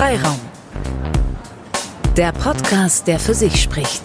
[0.00, 0.40] Freiraum.
[2.16, 4.00] Der Podcast, der für sich spricht.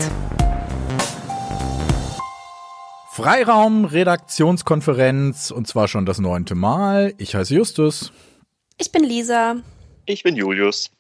[3.14, 7.14] Freiraum, Redaktionskonferenz und zwar schon das neunte Mal.
[7.18, 8.12] Ich heiße Justus.
[8.78, 9.56] Ich bin Lisa.
[10.06, 10.92] Ich bin Julius.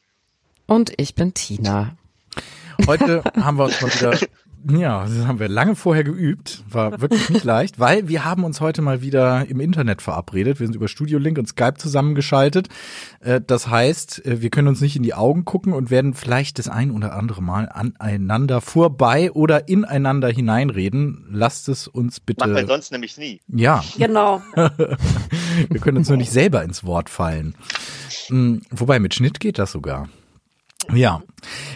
[0.65, 1.97] Und ich bin Tina.
[2.87, 4.17] Heute haben wir uns mal wieder
[4.69, 6.63] ja, das haben wir lange vorher geübt.
[6.69, 10.59] War wirklich nicht leicht, weil wir haben uns heute mal wieder im Internet verabredet.
[10.59, 12.69] Wir sind über Studio Link und Skype zusammengeschaltet.
[13.19, 16.57] Äh, das heißt, äh, wir können uns nicht in die Augen gucken und werden vielleicht
[16.59, 21.27] das ein oder andere Mal aneinander vorbei oder ineinander hineinreden.
[21.29, 22.39] Lasst es uns bitte.
[22.39, 23.41] Machen wir sonst nämlich nie.
[23.47, 23.83] Ja.
[23.97, 24.41] Genau.
[24.55, 27.55] wir können uns nur nicht selber ins Wort fallen.
[28.27, 30.09] Hm, wobei, mit Schnitt geht das sogar.
[30.93, 31.21] Ja.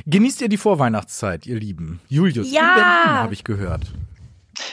[0.06, 2.02] Genießt ihr die Vorweihnachtszeit, ihr Lieben?
[2.08, 2.62] Julius, ja.
[2.62, 3.84] in Berlin habe ich gehört.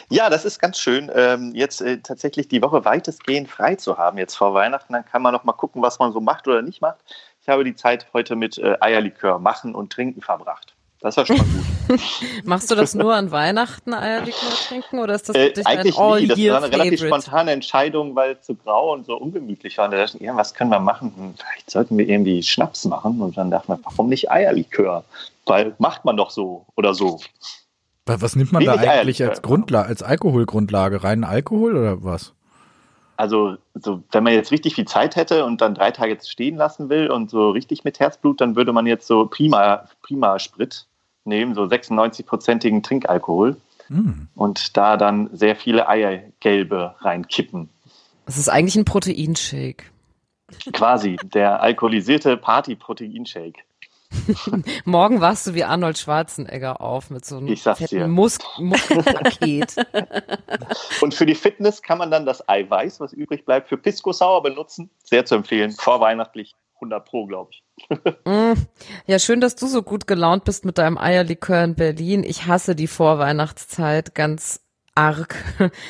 [0.08, 4.18] Ja, das ist ganz schön, ähm, jetzt äh, tatsächlich die Woche weitestgehend frei zu haben,
[4.18, 4.92] jetzt vor Weihnachten.
[4.92, 6.98] Dann kann man noch mal gucken, was man so macht oder nicht macht.
[7.40, 10.75] Ich habe die Zeit heute mit äh, Eierlikör machen und trinken verbracht.
[11.06, 12.00] Das war schon mal gut.
[12.44, 16.26] Machst du das nur an Weihnachten, Eierlikör trinken, oder ist das äh, eigentlich ein nie.
[16.26, 17.22] Das war eine relativ favorite?
[17.22, 19.84] spontane Entscheidung, weil es so grau und so ungemütlich war.
[19.84, 21.12] Und da dachte ich, ja, was können wir machen?
[21.16, 23.20] Hm, Vielleicht sollten wir irgendwie Schnaps machen.
[23.20, 25.04] Und dann dachten wir, warum nicht Eierlikör?
[25.46, 27.20] Weil macht man doch so oder so.
[28.04, 29.30] Was nimmt man da Wenig eigentlich Eierlikör.
[29.30, 31.04] als Grundlage, als Alkoholgrundlage?
[31.04, 32.32] Reinen Alkohol oder was?
[33.16, 36.56] Also, so, wenn man jetzt richtig viel Zeit hätte und dann drei Tage jetzt stehen
[36.56, 40.84] lassen will und so richtig mit Herzblut, dann würde man jetzt so Prima, Prima Sprit
[41.26, 43.56] nehmen, so 96-prozentigen Trinkalkohol
[43.88, 44.26] Hm.
[44.34, 47.68] und da dann sehr viele Eiergelbe reinkippen.
[48.26, 49.84] Es ist eigentlich ein Proteinshake.
[50.72, 53.60] Quasi der alkoholisierte Party-Proteinshake.
[54.84, 57.88] Morgen wachst du wie Arnold Schwarzenegger auf mit so einem Ich sag's dir.
[57.88, 59.76] fetten Mus Muskelpaket.
[61.00, 64.42] Und für die Fitness kann man dann das Eiweiß, was übrig bleibt, für Pisco Sauer
[64.42, 64.90] benutzen.
[65.04, 65.70] Sehr zu empfehlen.
[65.72, 67.62] Vorweihnachtlich 100 Pro, glaube ich.
[68.24, 68.54] Mm.
[69.06, 72.24] ja, schön, dass du so gut gelaunt bist mit deinem Eierlikör in Berlin.
[72.24, 74.60] Ich hasse die Vorweihnachtszeit ganz
[74.94, 75.36] arg.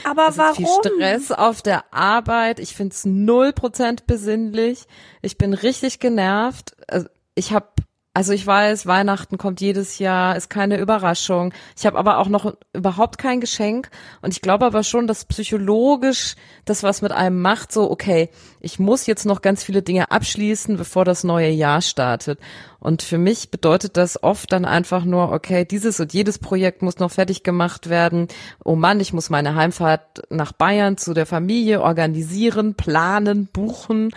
[0.04, 0.54] Aber Es ist warum?
[0.56, 2.58] viel Stress auf der Arbeit.
[2.58, 4.86] Ich find's null Prozent besinnlich.
[5.22, 6.76] Ich bin richtig genervt.
[6.88, 7.68] Also ich habe,
[8.16, 11.52] also ich weiß, Weihnachten kommt jedes Jahr, ist keine Überraschung.
[11.76, 13.90] Ich habe aber auch noch überhaupt kein Geschenk.
[14.22, 16.34] Und ich glaube aber schon, dass psychologisch
[16.64, 17.72] das was mit einem macht.
[17.72, 18.30] So, okay,
[18.62, 22.38] ich muss jetzt noch ganz viele Dinge abschließen, bevor das neue Jahr startet.
[22.80, 26.98] Und für mich bedeutet das oft dann einfach nur, okay, dieses und jedes Projekt muss
[26.98, 28.28] noch fertig gemacht werden.
[28.64, 34.10] Oh Mann, ich muss meine Heimfahrt nach Bayern zu der Familie organisieren, planen, buchen.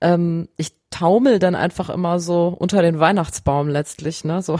[0.00, 4.58] Ähm, ich taumel dann einfach immer so unter den Weihnachtsbaum letztlich, ne, so,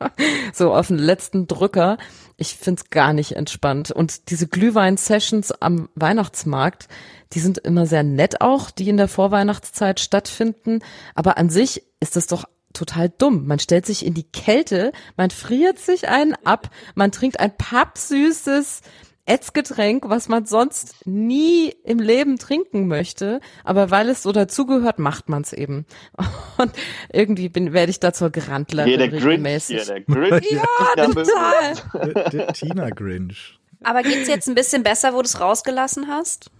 [0.52, 1.98] so auf den letzten Drücker.
[2.36, 3.90] Ich find's gar nicht entspannt.
[3.90, 6.88] Und diese Glühwein-Sessions am Weihnachtsmarkt,
[7.32, 10.80] die sind immer sehr nett auch, die in der Vorweihnachtszeit stattfinden.
[11.14, 13.46] Aber an sich ist das doch total dumm.
[13.46, 18.82] Man stellt sich in die Kälte, man friert sich einen ab, man trinkt ein pappsüßes
[19.24, 25.28] Ätzgetränk, was man sonst nie im Leben trinken möchte, aber weil es so dazugehört, macht
[25.28, 25.86] man es eben.
[26.58, 26.72] Und
[27.12, 29.82] irgendwie bin, werde ich da zur Grandlerin Hier der Grinch, regelmäßig.
[29.82, 30.50] hier der Grinch.
[30.50, 30.64] Ja,
[30.96, 31.74] Der total.
[32.14, 33.58] Der, der Tina Grinch.
[33.84, 36.50] Aber geht's jetzt ein bisschen besser, wo du es rausgelassen hast?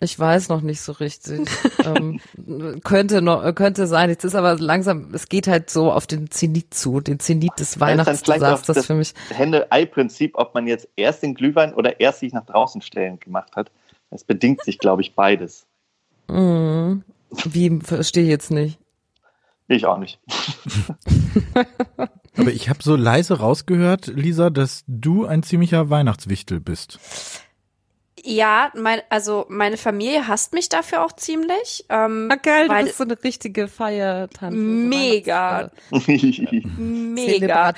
[0.00, 1.48] Ich weiß noch nicht so richtig.
[1.84, 2.20] ähm,
[2.84, 4.10] könnte noch, könnte sein.
[4.10, 7.76] Jetzt ist aber langsam, es geht halt so auf den Zenit zu, den Zenit des
[7.76, 9.14] auch Weihnachtsdesasters das für mich.
[9.30, 13.70] Hände-Ei-Prinzip, ob man jetzt erst den Glühwein oder erst sich nach draußen stellen gemacht hat.
[14.10, 15.66] Das bedingt sich, glaube ich, beides.
[16.28, 17.02] Mhm.
[17.44, 18.78] Wie, verstehe ich jetzt nicht.
[19.66, 20.18] Ich auch nicht.
[22.36, 26.98] Aber ich habe so leise rausgehört, Lisa, dass du ein ziemlicher Weihnachtswichtel bist.
[28.24, 31.84] Ja, mein, also meine Familie hasst mich dafür auch ziemlich.
[31.88, 34.56] Ähm, Ah, geil, du bist so eine richtige Feiertante.
[34.56, 35.70] Mega.
[35.90, 37.72] Weihnachts- mega.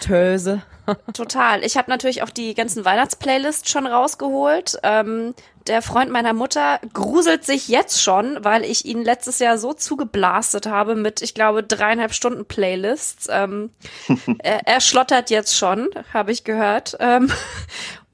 [1.12, 1.65] Total.
[1.65, 4.77] Ich habe natürlich auch die ganzen Weihnachtsplaylists schon rausgeholt.
[4.83, 5.34] Ähm,
[5.69, 10.66] der Freund meiner Mutter gruselt sich jetzt schon, weil ich ihn letztes Jahr so zugeblastet
[10.66, 13.28] habe mit, ich glaube, dreieinhalb Stunden Playlists.
[13.31, 13.71] Ähm,
[14.39, 16.97] er, er schlottert jetzt schon, habe ich gehört.
[16.98, 17.31] Ähm,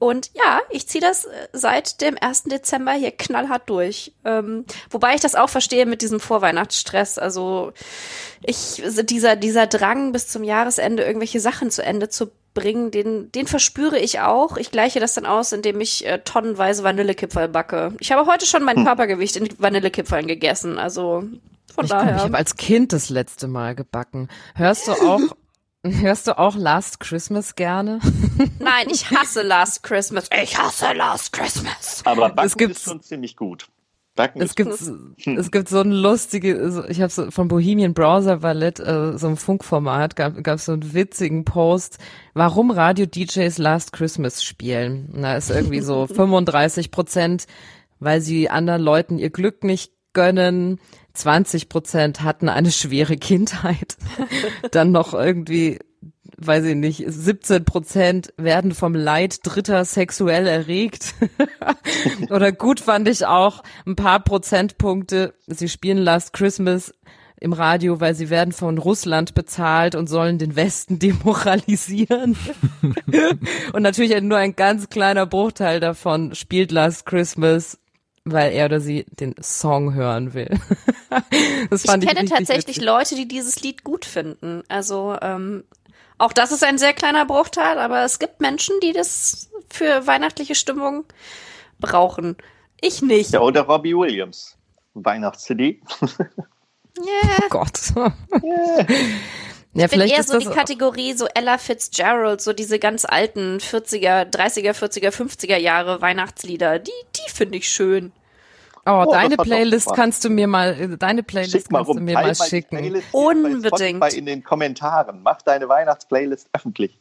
[0.06, 2.44] und ja, ich ziehe das äh, seit dem 1.
[2.44, 4.12] Dezember hier knallhart durch.
[4.24, 7.18] Ähm, wobei ich das auch verstehe mit diesem Vorweihnachtsstress.
[7.18, 7.72] Also
[8.42, 13.46] ich, dieser, dieser Drang bis zum Jahresende irgendwelche Sachen zu Ende zu bringen, den, den
[13.46, 14.56] verspüre ich auch.
[14.56, 17.92] Ich gleiche das dann aus, indem ich äh, tonnenweise Vanillekipferl backe.
[18.00, 21.24] Ich habe heute schon mein Körpergewicht in Vanillekipferln gegessen, also
[21.74, 22.22] von Ich, glaub, ich daher.
[22.22, 24.28] habe als Kind das letzte Mal gebacken.
[24.54, 25.20] Hörst du auch,
[26.00, 28.00] hörst du auch Last Christmas gerne?
[28.58, 30.28] Nein, ich hasse Last Christmas.
[30.42, 32.02] Ich hasse Last Christmas.
[32.04, 33.68] Aber Backen Es gibt's- ist schon ziemlich gut.
[34.18, 34.70] Sag Es gibt,
[35.26, 39.26] es gibt so ein lustige, so- ich habe so von Bohemian Browser Ballett, äh, so
[39.28, 41.98] ein Funkformat, gab gab so einen witzigen Post,
[42.32, 45.10] warum Radio-DJs Last Christmas spielen.
[45.14, 47.46] Und Da ist irgendwie so 35 Prozent,
[48.00, 50.80] weil sie anderen Leuten ihr Glück nicht gönnen.
[51.16, 53.96] 20 Prozent hatten eine schwere Kindheit.
[54.70, 55.78] Dann noch irgendwie
[56.38, 61.14] weiß ich nicht, 17 Prozent werden vom Leid Dritter sexuell erregt.
[62.30, 65.34] Oder gut fand ich auch ein paar Prozentpunkte.
[65.46, 66.92] Sie spielen Last Christmas
[67.40, 72.36] im Radio, weil sie werden von Russland bezahlt und sollen den Westen demoralisieren.
[73.72, 77.78] und natürlich nur ein ganz kleiner Bruchteil davon spielt Last Christmas,
[78.26, 80.50] weil er oder sie den Song hören will.
[81.70, 82.84] das Ich fand ich, kenne richtig tatsächlich witzig.
[82.84, 84.62] Leute, die dieses Lied gut finden.
[84.68, 85.64] Also ähm,
[86.18, 90.54] auch das ist ein sehr kleiner Bruchteil, aber es gibt Menschen, die das für weihnachtliche
[90.54, 91.04] Stimmung
[91.78, 92.36] brauchen.
[92.80, 93.32] Ich nicht.
[93.32, 94.56] Ja, oder Robbie Williams.
[94.94, 95.80] Weihnachts-CD.
[96.98, 97.92] Oh Gott.
[99.78, 103.58] ja, Ich bin eher ist so die Kategorie so Ella Fitzgerald, so diese ganz alten
[103.58, 106.78] 40er, 30er, 40er, 50er Jahre Weihnachtslieder.
[106.78, 108.12] Die, die finde ich schön.
[108.88, 112.04] Oh, Oh, deine Playlist kannst du mir mal, deine Playlist Schick mal kannst du rum.
[112.04, 113.02] mir Teil mal schicken.
[113.10, 113.98] Unbedingt.
[114.00, 115.22] Bei in den Kommentaren.
[115.24, 116.96] Mach deine Weihnachtsplaylist öffentlich.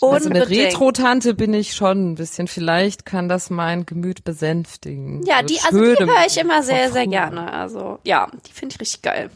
[0.00, 0.66] Also eine Unbedingt.
[0.72, 2.48] Retro-Tante bin ich schon ein bisschen.
[2.48, 5.24] Vielleicht kann das mein Gemüt besänftigen.
[5.26, 7.52] Ja, die, also die schöne- höre ich immer sehr, sehr gerne.
[7.52, 9.30] Also ja, die finde ich richtig geil.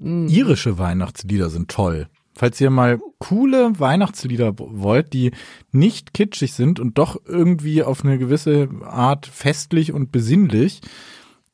[0.00, 2.08] Irische Weihnachtslieder sind toll.
[2.38, 5.32] Falls ihr mal coole Weihnachtslieder wollt, die
[5.72, 10.80] nicht kitschig sind und doch irgendwie auf eine gewisse Art festlich und besinnlich,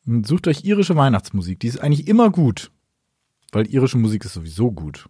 [0.05, 1.59] sucht euch irische Weihnachtsmusik.
[1.61, 2.71] Die ist eigentlich immer gut.
[3.51, 5.09] Weil irische Musik ist sowieso gut.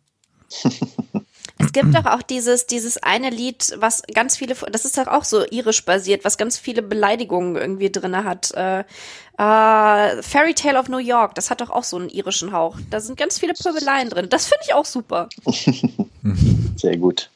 [1.58, 5.24] Es gibt doch auch dieses, dieses eine Lied, was ganz viele, das ist doch auch
[5.24, 8.52] so irisch basiert, was ganz viele Beleidigungen irgendwie drinne hat.
[8.54, 12.78] Äh, äh, Fairy Tale of New York, das hat doch auch so einen irischen Hauch.
[12.90, 14.28] Da sind ganz viele Pöbeleien drin.
[14.28, 15.28] Das finde ich auch super.
[16.76, 17.30] Sehr gut.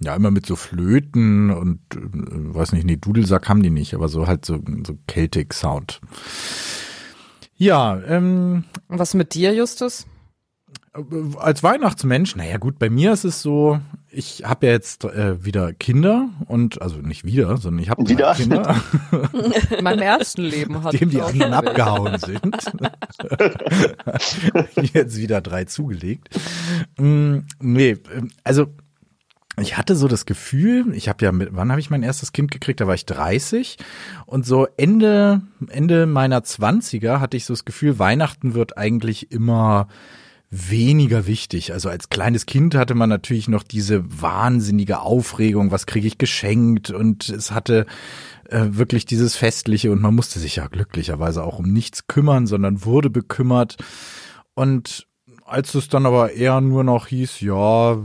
[0.00, 1.98] Ja, immer mit so Flöten und äh,
[2.54, 6.00] weiß nicht, nee, Dudelsack haben die nicht, aber so halt so, so Celtic Sound.
[7.56, 10.06] Ja, ähm, was mit dir, Justus?
[11.38, 13.80] Als Weihnachtsmensch, naja gut, bei mir ist es so,
[14.10, 18.34] ich habe ja jetzt äh, wieder Kinder und also nicht wieder, sondern ich habe Wieder?
[18.34, 18.74] Kinder,
[19.76, 22.56] In meinem ersten Leben hat dem die auch anderen abgehauen sind.
[24.94, 26.28] jetzt wieder drei zugelegt.
[26.98, 27.96] Mm, nee,
[28.44, 28.68] also
[29.60, 32.50] ich hatte so das Gefühl, ich habe ja mit, wann habe ich mein erstes Kind
[32.50, 32.80] gekriegt?
[32.80, 33.76] Da war ich 30
[34.26, 39.88] und so Ende Ende meiner 20er hatte ich so das Gefühl, Weihnachten wird eigentlich immer
[40.50, 41.72] weniger wichtig.
[41.72, 46.90] Also als kleines Kind hatte man natürlich noch diese wahnsinnige Aufregung, was kriege ich geschenkt
[46.90, 47.86] und es hatte
[48.48, 52.84] äh, wirklich dieses Festliche und man musste sich ja glücklicherweise auch um nichts kümmern, sondern
[52.84, 53.76] wurde bekümmert.
[54.54, 55.06] Und
[55.44, 57.98] als es dann aber eher nur noch hieß, ja,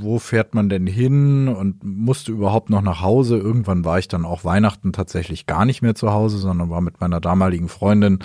[0.00, 3.38] wo fährt man denn hin und musste überhaupt noch nach Hause.
[3.38, 7.00] Irgendwann war ich dann auch Weihnachten tatsächlich gar nicht mehr zu Hause, sondern war mit
[7.00, 8.18] meiner damaligen Freundin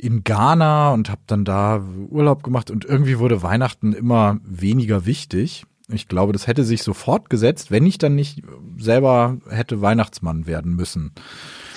[0.00, 5.64] in Ghana und habe dann da Urlaub gemacht und irgendwie wurde Weihnachten immer weniger wichtig.
[5.92, 8.42] Ich glaube, das hätte sich so fortgesetzt, wenn ich dann nicht
[8.78, 11.12] selber hätte Weihnachtsmann werden müssen.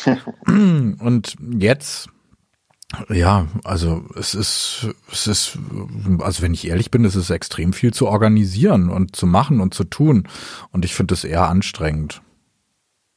[0.46, 2.10] Und jetzt,
[3.10, 5.58] ja, also es ist, es ist,
[6.20, 9.74] also wenn ich ehrlich bin, es ist extrem viel zu organisieren und zu machen und
[9.74, 10.28] zu tun.
[10.72, 12.22] Und ich finde es eher anstrengend.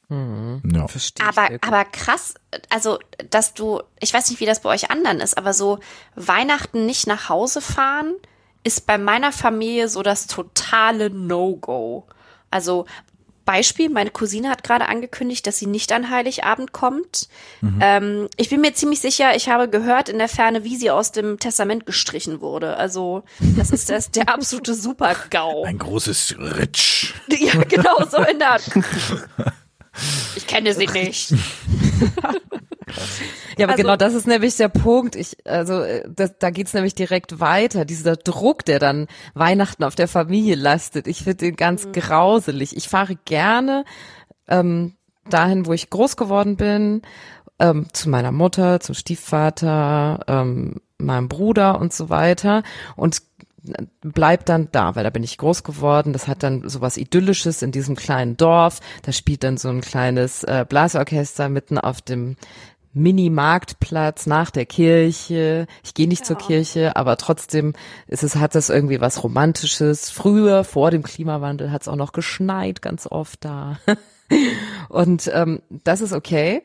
[0.08, 0.86] Ja.
[0.88, 2.34] Verstehe ich Aber, aber krass,
[2.68, 2.98] also,
[3.30, 5.80] dass du, ich weiß nicht, wie das bei euch anderen ist, aber so
[6.14, 8.14] Weihnachten nicht nach Hause fahren
[8.62, 12.06] ist bei meiner Familie so das totale No-Go.
[12.50, 12.86] Also,
[13.44, 17.28] Beispiel, meine Cousine hat gerade angekündigt, dass sie nicht an Heiligabend kommt.
[17.80, 21.12] Ähm, ich bin mir ziemlich sicher, ich habe gehört in der Ferne, wie sie aus
[21.12, 22.76] dem Testament gestrichen wurde.
[22.76, 25.62] Also, das ist das, der absolute Super-GAU.
[25.64, 27.14] Ein großes Ritsch.
[27.38, 28.62] Ja, genau, so in der Art.
[30.36, 31.32] Ich kenne sie nicht.
[33.58, 35.16] Ja, aber Also- genau das ist nämlich der Punkt.
[35.16, 37.84] Ich, also äh, das, da geht's nämlich direkt weiter.
[37.84, 41.06] Dieser Druck, der dann Weihnachten auf der Familie lastet.
[41.06, 42.76] Ich finde den ganz grauselig.
[42.76, 43.84] Ich fahre gerne
[44.48, 44.94] ähm,
[45.28, 47.02] dahin, wo ich groß geworden bin,
[47.58, 52.62] ähm, zu meiner Mutter, zum Stiefvater, ähm, meinem Bruder und so weiter.
[52.94, 53.22] Und
[54.02, 56.12] bleib dann da, weil da bin ich groß geworden.
[56.12, 58.80] Das hat dann sowas Idyllisches in diesem kleinen Dorf.
[59.02, 62.36] Da spielt dann so ein kleines äh, Blasorchester mitten auf dem
[62.96, 65.66] Mini-Marktplatz nach der Kirche.
[65.84, 67.74] Ich gehe nicht zur Kirche, aber trotzdem
[68.06, 70.08] ist es, hat das irgendwie was Romantisches.
[70.08, 73.78] Früher, vor dem Klimawandel, hat es auch noch geschneit ganz oft da.
[74.88, 76.62] Und ähm, das ist okay.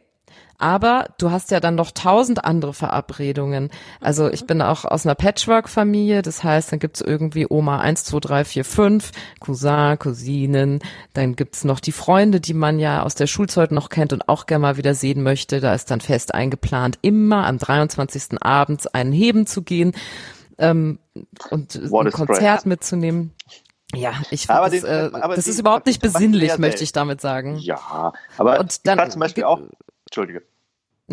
[0.61, 3.71] Aber du hast ja dann noch tausend andere Verabredungen.
[3.99, 8.19] Also ich bin auch aus einer Patchwork-Familie, das heißt, dann gibt's irgendwie Oma eins, zwei,
[8.19, 10.79] drei, vier, fünf, Cousin, Cousinen,
[11.13, 14.45] dann gibt's noch die Freunde, die man ja aus der Schulzeit noch kennt und auch
[14.45, 15.59] gerne mal wieder sehen möchte.
[15.61, 18.41] Da ist dann fest eingeplant, immer am 23.
[18.41, 19.93] abends einen Heben zu gehen
[20.59, 20.99] ähm,
[21.49, 22.65] und What ein Konzert stress.
[22.65, 23.33] mitzunehmen.
[23.95, 26.83] Ja, ich Aber finde, das, den- äh, aber das den- ist überhaupt nicht besinnlich, möchte
[26.83, 27.57] ich damit sagen.
[27.57, 29.59] Ja, aber Und ich dann war zum Beispiel auch,
[30.05, 30.43] Entschuldige.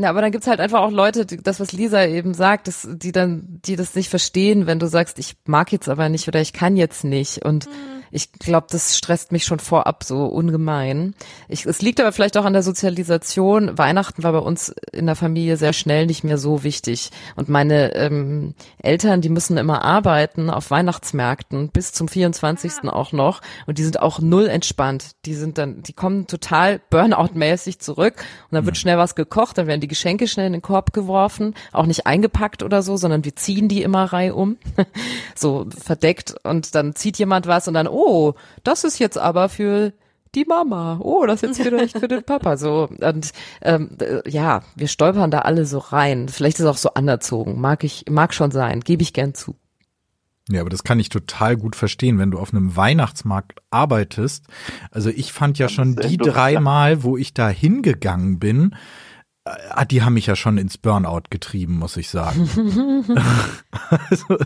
[0.00, 2.88] Ja, aber dann gibt's halt einfach auch Leute, die, das, was Lisa eben sagt, das,
[2.88, 6.40] die dann, die das nicht verstehen, wenn du sagst, ich mag jetzt aber nicht oder
[6.40, 7.44] ich kann jetzt nicht.
[7.44, 7.68] Und
[8.10, 11.14] ich glaube, das stresst mich schon vorab so ungemein.
[11.48, 13.76] Ich, es liegt aber vielleicht auch an der Sozialisation.
[13.78, 17.10] Weihnachten war bei uns in der Familie sehr schnell nicht mehr so wichtig.
[17.36, 22.88] Und meine ähm, Eltern, die müssen immer arbeiten auf Weihnachtsmärkten bis zum 24.
[22.88, 23.40] auch noch.
[23.66, 25.12] Und die sind auch null entspannt.
[25.24, 28.14] Die sind dann, die kommen total Burnout-mäßig zurück.
[28.50, 31.54] Und dann wird schnell was gekocht, dann werden die Geschenke schnell in den Korb geworfen,
[31.72, 34.56] auch nicht eingepackt oder so, sondern wir ziehen die immer reihum,
[35.34, 36.34] so verdeckt.
[36.44, 37.97] Und dann zieht jemand was und dann, oh,
[38.64, 39.92] das ist jetzt aber für
[40.34, 40.98] die Mama.
[41.02, 42.56] Oh, das ist jetzt vielleicht für den Papa.
[42.56, 46.28] So und ähm, äh, ja, wir stolpern da alle so rein.
[46.28, 47.60] Vielleicht ist es auch so anerzogen.
[47.60, 48.80] Mag ich, mag schon sein.
[48.80, 49.56] Gebe ich gern zu.
[50.50, 54.46] Ja, aber das kann ich total gut verstehen, wenn du auf einem Weihnachtsmarkt arbeitest.
[54.90, 58.74] Also ich fand ja schon die drei Mal, wo ich da hingegangen bin,
[59.76, 62.48] äh, die haben mich ja schon ins Burnout getrieben, muss ich sagen.
[64.10, 64.38] also,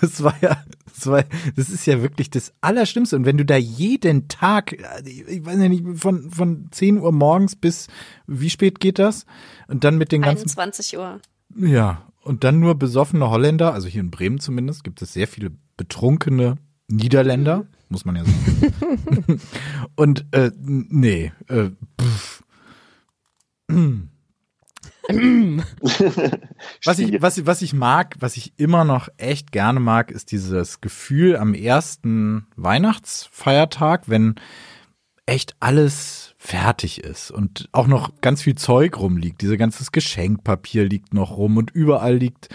[0.00, 1.24] das war ja, das war,
[1.56, 3.16] das ist ja wirklich das Allerschlimmste.
[3.16, 7.56] Und wenn du da jeden Tag, ich weiß ja nicht, von, von 10 Uhr morgens
[7.56, 7.88] bis,
[8.26, 9.26] wie spät geht das?
[9.68, 11.20] Und dann mit den ganzen 21 Uhr.
[11.56, 15.50] ja, und dann nur besoffene Holländer, also hier in Bremen zumindest, gibt es sehr viele
[15.76, 19.40] betrunkene Niederländer, muss man ja sagen.
[19.96, 22.42] und äh, nee, äh, pff.
[26.84, 30.80] was ich, was, was ich mag, was ich immer noch echt gerne mag, ist dieses
[30.80, 34.36] Gefühl am ersten Weihnachtsfeiertag, wenn
[35.30, 39.40] echt alles fertig ist und auch noch ganz viel Zeug rumliegt.
[39.42, 42.48] Diese ganzes Geschenkpapier liegt noch rum und überall liegt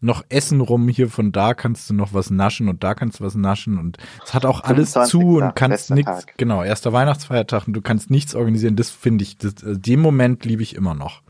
[0.00, 0.88] noch Essen rum.
[0.88, 3.98] Hier von da kannst du noch was naschen und da kannst du was naschen und
[4.24, 5.10] es hat auch alles 25.
[5.10, 6.26] zu und kannst nichts.
[6.38, 8.76] Genau, erster Weihnachtsfeiertag und du kannst nichts organisieren.
[8.76, 11.22] Das finde ich, das, äh, den Moment liebe ich immer noch.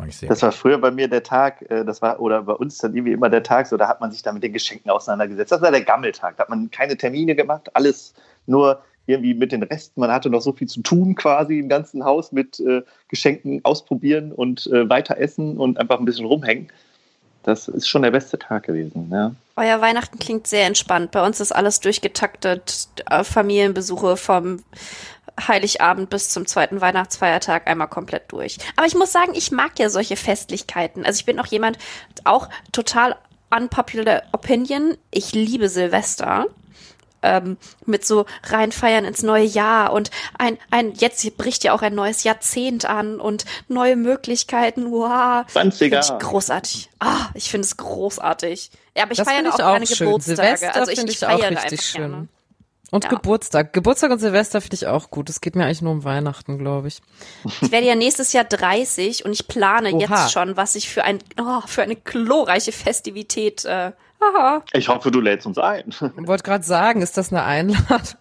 [0.00, 0.28] Mag ich sehr.
[0.28, 3.12] Das war früher bei mir der Tag, äh, das war, oder bei uns dann irgendwie
[3.12, 5.52] immer der Tag, so da hat man sich dann mit den Geschenken auseinandergesetzt.
[5.52, 6.36] Das war der Gammeltag.
[6.36, 8.14] Da hat man keine Termine gemacht, alles
[8.46, 10.00] nur irgendwie mit den Resten.
[10.00, 14.32] Man hatte noch so viel zu tun quasi im ganzen Haus mit äh, Geschenken ausprobieren
[14.32, 16.68] und äh, weiter essen und einfach ein bisschen rumhängen.
[17.42, 19.08] Das ist schon der beste Tag gewesen.
[19.10, 19.34] Ja.
[19.56, 21.10] Euer Weihnachten klingt sehr entspannt.
[21.10, 22.88] Bei uns ist alles durchgetaktet.
[23.10, 24.62] Äh, Familienbesuche vom
[25.48, 28.58] Heiligabend bis zum zweiten Weihnachtsfeiertag einmal komplett durch.
[28.76, 31.04] Aber ich muss sagen, ich mag ja solche Festlichkeiten.
[31.04, 31.78] Also ich bin auch jemand,
[32.24, 33.16] auch total
[33.50, 34.96] unpopular opinion.
[35.10, 36.46] Ich liebe Silvester.
[37.22, 41.94] Ähm, mit so reinfeiern ins neue Jahr und ein, ein, jetzt bricht ja auch ein
[41.94, 45.44] neues Jahrzehnt an und neue Möglichkeiten, wow.
[45.54, 45.70] 20er.
[45.76, 46.88] Finde ich großartig.
[46.98, 48.70] Ah, ich finde es großartig.
[48.96, 50.06] Ja, aber ich Das feiere auch auch gerne schön.
[50.06, 50.36] Geburtstage.
[50.36, 52.10] Silvester also ich, ich ich feiere richtig einfach schön.
[52.10, 52.28] gerne.
[52.90, 53.10] Und Ja.
[53.10, 53.72] Geburtstag.
[53.72, 55.30] Geburtstag und Silvester finde ich auch gut.
[55.30, 57.00] Es geht mir eigentlich nur um Weihnachten, glaube ich.
[57.60, 60.00] Ich werde ja nächstes Jahr 30 und ich plane Oha.
[60.00, 63.64] jetzt schon, was ich für ein oh, für eine glorreiche Festivität.
[63.64, 64.62] Äh, haha.
[64.72, 65.84] Ich hoffe, du lädst uns ein.
[65.88, 68.18] Ich wollte gerade sagen, ist das eine Einladung?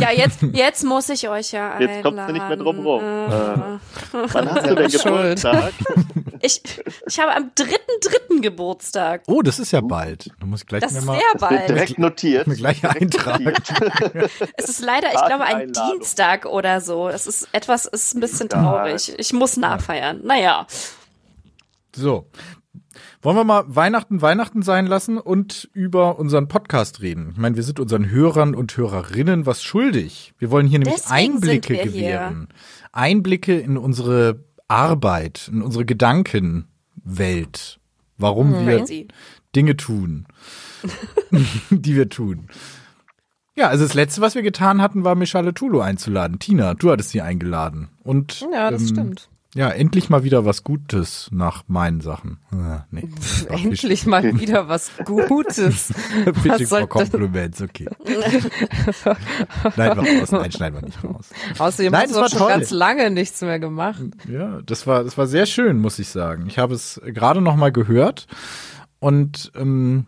[0.00, 1.94] Ja, jetzt jetzt muss ich euch ja einladen.
[1.94, 3.00] Jetzt kommst du nicht mehr drum rum.
[3.02, 3.78] Äh,
[4.12, 5.42] Wann hast du denn Schuld.
[5.42, 5.72] Geburtstag?
[6.42, 6.62] Ich,
[7.06, 9.22] ich habe am dritten dritten Geburtstag.
[9.26, 10.30] oh, das ist ja bald.
[10.40, 11.68] Da muss ich gleich Das mir ist mal sehr Wird bald.
[11.68, 12.46] direkt notiert.
[12.46, 13.52] mir gleich eintragen.
[14.56, 15.72] Es ist leider, ich glaube, ein.
[15.72, 17.08] Dienstag oder so.
[17.08, 19.14] Es ist etwas, ist ein bisschen traurig.
[19.18, 20.20] Ich muss nachfeiern.
[20.24, 20.66] Naja.
[21.94, 22.30] So.
[23.20, 27.30] Wollen wir mal Weihnachten Weihnachten sein lassen und über unseren Podcast reden?
[27.32, 30.34] Ich meine, wir sind unseren Hörern und Hörerinnen was schuldig.
[30.38, 31.90] Wir wollen hier nämlich Deswegen Einblicke wir hier.
[31.92, 32.48] gewähren.
[32.92, 37.80] Einblicke in unsere Arbeit, in unsere Gedankenwelt.
[38.18, 39.08] Warum wir Crazy.
[39.54, 40.26] Dinge tun,
[41.70, 42.48] die wir tun.
[43.54, 46.38] Ja, also das letzte, was wir getan hatten, war Michale Tulu einzuladen.
[46.38, 47.88] Tina, du hattest sie eingeladen.
[48.04, 49.28] Und Ja, das ähm, stimmt.
[49.54, 52.38] Ja, endlich mal wieder was Gutes nach meinen Sachen.
[52.52, 53.08] Ah, nee.
[53.48, 55.92] Endlich mal wieder was Gutes.
[56.42, 57.88] Fishing for Compliments, okay.
[59.72, 61.30] Schneiden wir raus, nein, schneiden wir nicht raus.
[61.58, 62.48] Außerdem Nein, hast du schon toll.
[62.48, 64.02] ganz lange nichts mehr gemacht.
[64.30, 66.46] Ja, das war, das war sehr schön, muss ich sagen.
[66.46, 68.26] Ich habe es gerade noch mal gehört
[68.98, 70.04] und ähm,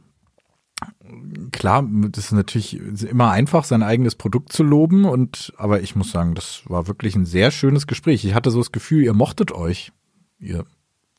[1.53, 6.11] klar, das ist natürlich immer einfach, sein eigenes Produkt zu loben und, aber ich muss
[6.11, 8.25] sagen, das war wirklich ein sehr schönes Gespräch.
[8.25, 9.93] Ich hatte so das Gefühl, ihr mochtet euch,
[10.39, 10.65] ihr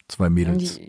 [0.08, 0.80] zwei Mädels.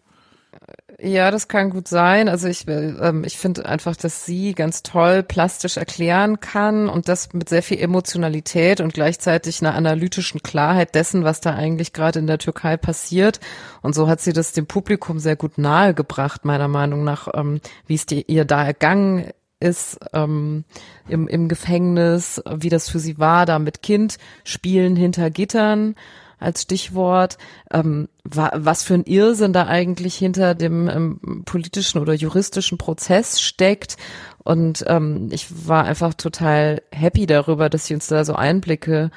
[1.04, 2.28] Ja, das kann gut sein.
[2.28, 7.32] Also ich, ähm, ich finde einfach, dass sie ganz toll plastisch erklären kann und das
[7.32, 12.28] mit sehr viel Emotionalität und gleichzeitig einer analytischen Klarheit dessen, was da eigentlich gerade in
[12.28, 13.40] der Türkei passiert.
[13.80, 17.94] Und so hat sie das dem Publikum sehr gut nahegebracht, meiner Meinung nach, ähm, wie
[17.94, 20.64] es die, ihr da ergangen ist ähm,
[21.09, 25.97] im, im Gefängnis, wie das für sie war, da mit Kind spielen hinter Gittern
[26.42, 27.38] als Stichwort.
[27.72, 33.40] Ähm, wa was für ein Irrsinn da eigentlich hinter dem ähm, politischen oder juristischen Prozess
[33.40, 33.96] steckt.
[34.44, 39.11] Und ähm, ich war einfach total happy darüber, dass sie uns da so Einblicke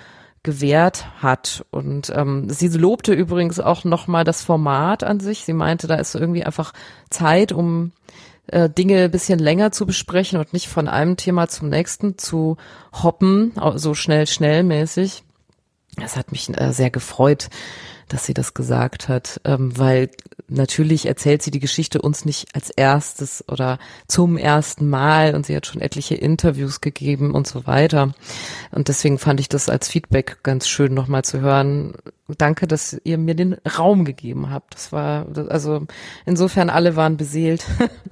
[0.44, 1.66] gewährt hat.
[1.72, 5.44] Und ähm, sie lobte übrigens auch nochmal das Format an sich.
[5.44, 6.72] Sie meinte, da ist irgendwie einfach
[7.10, 7.92] Zeit, um
[8.48, 12.56] äh, Dinge bisschen länger zu besprechen und nicht von einem Thema zum nächsten zu
[13.04, 15.25] hoppen, so schnell, schnellmäßig.
[15.98, 17.50] Das hat mich äh, sehr gefreut,
[18.08, 20.10] dass sie das gesagt hat, ähm, weil
[20.48, 25.56] natürlich erzählt sie die Geschichte uns nicht als erstes oder zum ersten Mal und sie
[25.56, 28.14] hat schon etliche Interviews gegeben und so weiter.
[28.72, 31.94] Und deswegen fand ich das als Feedback ganz schön nochmal zu hören.
[32.40, 34.74] Danke, dass ihr mir den Raum gegeben habt.
[34.74, 35.86] Das war, also
[36.26, 37.64] insofern alle waren beseelt.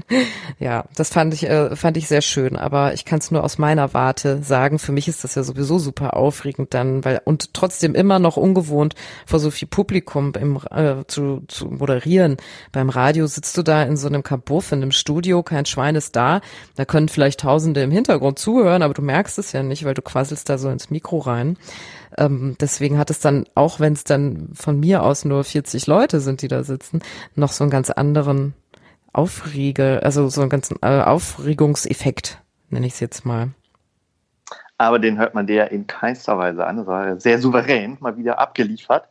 [0.59, 2.55] ja, das fand ich, äh, fand ich sehr schön.
[2.55, 4.77] Aber ich kann es nur aus meiner Warte sagen.
[4.77, 8.93] Für mich ist das ja sowieso super aufregend dann, weil und trotzdem immer noch ungewohnt
[9.25, 12.22] vor so viel Publikum im, äh, zu, zu moderieren.
[12.71, 16.15] Beim Radio sitzt du da in so einem Kabuff, in einem Studio, kein Schwein ist
[16.15, 16.41] da.
[16.75, 20.01] Da können vielleicht Tausende im Hintergrund zuhören, aber du merkst es ja nicht, weil du
[20.01, 21.57] quasselst da so ins Mikro rein.
[22.17, 26.19] Ähm, deswegen hat es dann, auch wenn es dann von mir aus nur 40 Leute
[26.19, 27.01] sind, die da sitzen,
[27.35, 28.53] noch so einen ganz anderen
[29.11, 32.39] Aufrege, also so einen ganzen äh, Aufregungseffekt,
[32.69, 33.49] nenne ich es jetzt mal.
[34.77, 36.77] Aber den hört man dir in keinster Weise an.
[36.77, 39.07] Das war sehr souverän, mal wieder abgeliefert.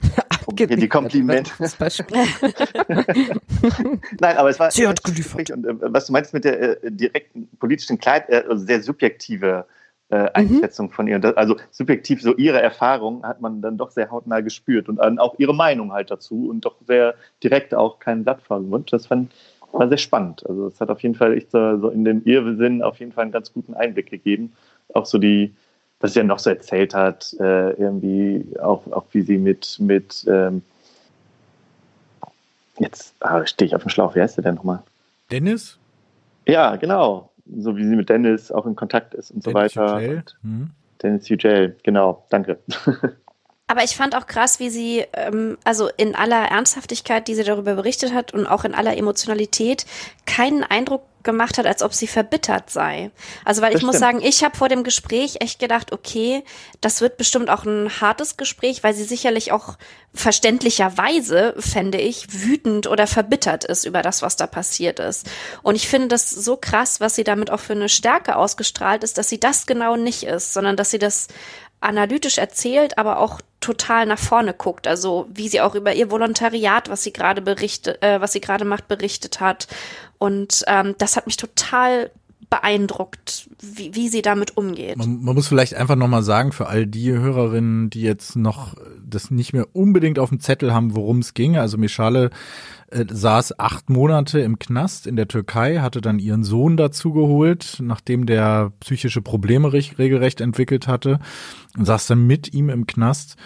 [0.52, 0.82] abgeliefert.
[0.82, 1.50] Die Komplimente.
[4.20, 4.70] Nein, aber es war.
[4.70, 5.50] Sie hat geliefert.
[5.50, 9.66] Und äh, was du meinst mit der äh, direkten politischen Kleid, äh, also sehr subjektive
[10.12, 10.90] äh, Einschätzung mhm.
[10.90, 11.38] von ihr.
[11.38, 15.38] Also subjektiv so ihre Erfahrung hat man dann doch sehr hautnah gespürt und dann auch
[15.38, 18.92] ihre Meinung halt dazu und doch sehr direkt auch kein Blatt vor Mund.
[18.92, 19.32] Das fand,
[19.72, 20.44] war sehr spannend.
[20.46, 23.22] Also es hat auf jeden Fall echt so, so in den Irrsinn auf jeden Fall
[23.22, 24.52] einen ganz guten Einblick gegeben.
[24.92, 25.54] Auch so die,
[26.02, 30.24] was sie ja noch so erzählt hat, äh, irgendwie auch, auch wie sie mit, mit
[30.28, 30.62] ähm,
[32.78, 34.82] jetzt ah, stehe ich auf dem Schlauch, wie heißt der denn nochmal?
[35.30, 35.78] Dennis?
[36.46, 39.96] Ja, genau so wie sie mit Dennis auch in Kontakt ist und Dennis so weiter.
[39.96, 40.24] Ugel.
[40.42, 40.70] Hm.
[41.02, 42.58] Dennis Ugel, genau, danke.
[43.66, 47.74] Aber ich fand auch krass, wie sie, ähm, also in aller Ernsthaftigkeit, die sie darüber
[47.74, 49.86] berichtet hat und auch in aller Emotionalität,
[50.26, 53.10] keinen Eindruck gemacht hat, als ob sie verbittert sei.
[53.44, 56.44] Also weil das ich muss sagen, ich habe vor dem Gespräch echt gedacht, okay,
[56.80, 59.76] das wird bestimmt auch ein hartes Gespräch, weil sie sicherlich auch
[60.14, 65.28] verständlicherweise, fände ich, wütend oder verbittert ist über das, was da passiert ist.
[65.62, 69.18] Und ich finde das so krass, was sie damit auch für eine Stärke ausgestrahlt ist,
[69.18, 71.28] dass sie das genau nicht ist, sondern dass sie das
[71.80, 74.86] analytisch erzählt, aber auch total nach vorne guckt.
[74.86, 78.64] Also wie sie auch über ihr Volontariat, was sie gerade berichtet, äh, was sie gerade
[78.64, 79.68] macht, berichtet hat.
[80.18, 82.10] Und ähm, das hat mich total
[82.50, 84.98] beeindruckt, wie, wie sie damit umgeht.
[84.98, 89.30] Man, man muss vielleicht einfach nochmal sagen, für all die Hörerinnen, die jetzt noch das
[89.30, 91.56] nicht mehr unbedingt auf dem Zettel haben, worum es ging.
[91.56, 92.28] Also Michale
[92.92, 97.78] äh, saß acht Monate im Knast in der Türkei, hatte dann ihren Sohn dazu geholt,
[97.80, 101.18] nachdem der psychische Probleme regelrecht entwickelt hatte
[101.76, 103.36] und saß dann mit ihm im Knast.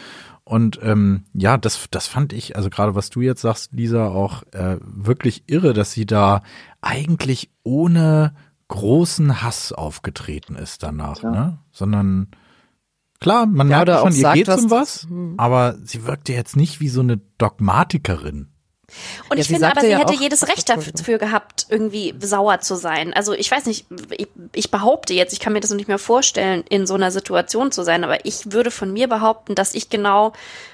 [0.45, 4.45] Und ähm, ja, das, das fand ich, also gerade was du jetzt sagst, Lisa, auch
[4.53, 6.43] äh, wirklich irre, dass sie da
[6.81, 8.35] eigentlich ohne
[8.69, 11.31] großen Hass aufgetreten ist danach, ja.
[11.31, 11.59] ne?
[11.73, 12.29] Sondern
[13.21, 15.35] klar, man ja, merkt schon, ihr sagt, geht um was, hm.
[15.37, 18.49] aber sie wirkte jetzt nicht wie so eine Dogmatikerin.
[19.29, 22.77] Und ja, ich finde aber, sie ja hätte jedes Recht dafür gehabt, irgendwie sauer zu
[22.77, 23.13] sein.
[23.15, 25.99] Also ich weiß nicht, ich, ich, behaupte jetzt, ich kann mir das noch nicht mehr
[25.99, 29.91] vorstellen, in so einer Situation zu sein, aber ich würde von mir behaupten, dass ich
[29.91, 30.33] genau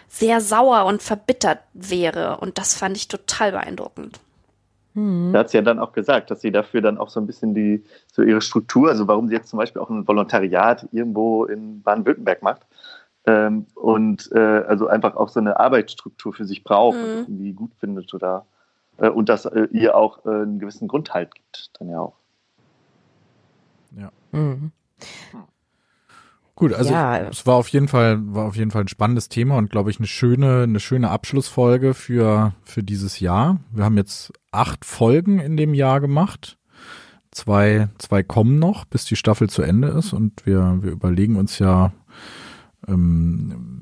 [0.08, 2.36] sehr sauer und verbittert wäre.
[2.38, 4.20] Und das fand ich total beeindruckend.
[4.94, 5.32] Mhm.
[5.32, 7.54] Da hat sie ja dann auch gesagt, dass sie dafür dann auch so ein bisschen
[7.54, 11.82] die, so ihre Struktur, also warum sie jetzt zum Beispiel auch ein Volontariat irgendwo in
[11.82, 12.62] Baden-Württemberg macht,
[13.26, 17.02] ähm, und äh, also einfach auch so eine Arbeitsstruktur für sich braucht mhm.
[17.02, 18.46] und irgendwie gut findet oder
[18.98, 22.16] äh, und das äh, ihr auch äh, einen gewissen Grundhalt gibt, dann ja auch.
[23.96, 24.10] Ja.
[24.32, 24.72] Mhm.
[26.54, 27.18] Gut, also ja.
[27.18, 29.98] es war auf jeden Fall war auf jeden Fall ein spannendes Thema und glaube ich
[29.98, 33.58] eine schöne eine schöne Abschlussfolge für für dieses Jahr.
[33.72, 36.58] Wir haben jetzt acht Folgen in dem Jahr gemacht.
[37.32, 41.58] Zwei, zwei kommen noch, bis die Staffel zu Ende ist und wir, wir überlegen uns
[41.58, 41.92] ja,
[42.88, 43.80] ähm,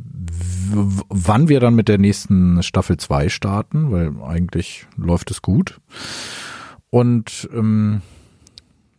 [1.09, 5.81] wann wir dann mit der nächsten Staffel 2 starten, weil eigentlich läuft es gut.
[6.91, 8.03] Und ähm,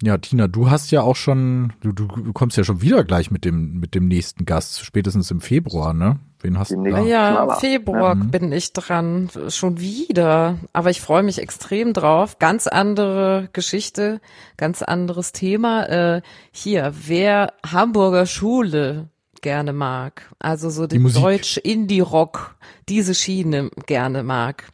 [0.03, 3.45] ja, Tina, du hast ja auch schon, du, du kommst ja schon wieder gleich mit
[3.45, 6.19] dem mit dem nächsten Gast, spätestens im Februar, ne?
[6.39, 7.01] Wen hast du da?
[7.01, 8.23] Ja, im Februar ja.
[8.23, 10.57] bin ich dran, schon wieder.
[10.73, 12.39] Aber ich freue mich extrem drauf.
[12.39, 14.21] Ganz andere Geschichte,
[14.57, 15.83] ganz anderes Thema.
[15.87, 19.10] Äh, hier, wer Hamburger Schule
[19.41, 22.55] gerne mag, also so den Deutsch-Indie-Rock,
[22.87, 24.71] diese Schiene gerne mag,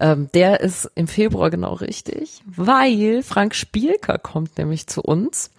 [0.00, 5.50] ähm, der ist im Februar genau richtig, weil Frank Spielker kommt nämlich zu uns.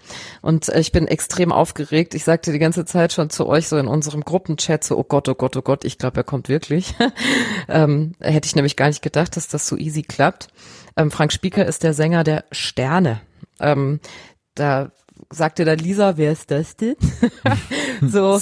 [0.41, 2.13] Und äh, ich bin extrem aufgeregt.
[2.15, 5.29] Ich sagte die ganze Zeit schon zu euch so in unserem Gruppenchat so, oh Gott,
[5.29, 6.95] oh Gott, oh Gott, ich glaube, er kommt wirklich.
[7.69, 10.49] ähm, hätte ich nämlich gar nicht gedacht, dass das so easy klappt.
[10.97, 13.21] Ähm, Frank Spielker ist der Sänger der Sterne.
[13.59, 14.01] Ähm,
[14.53, 14.91] da
[15.29, 16.95] sagte dann Lisa, wer ist das denn?
[18.01, 18.39] so,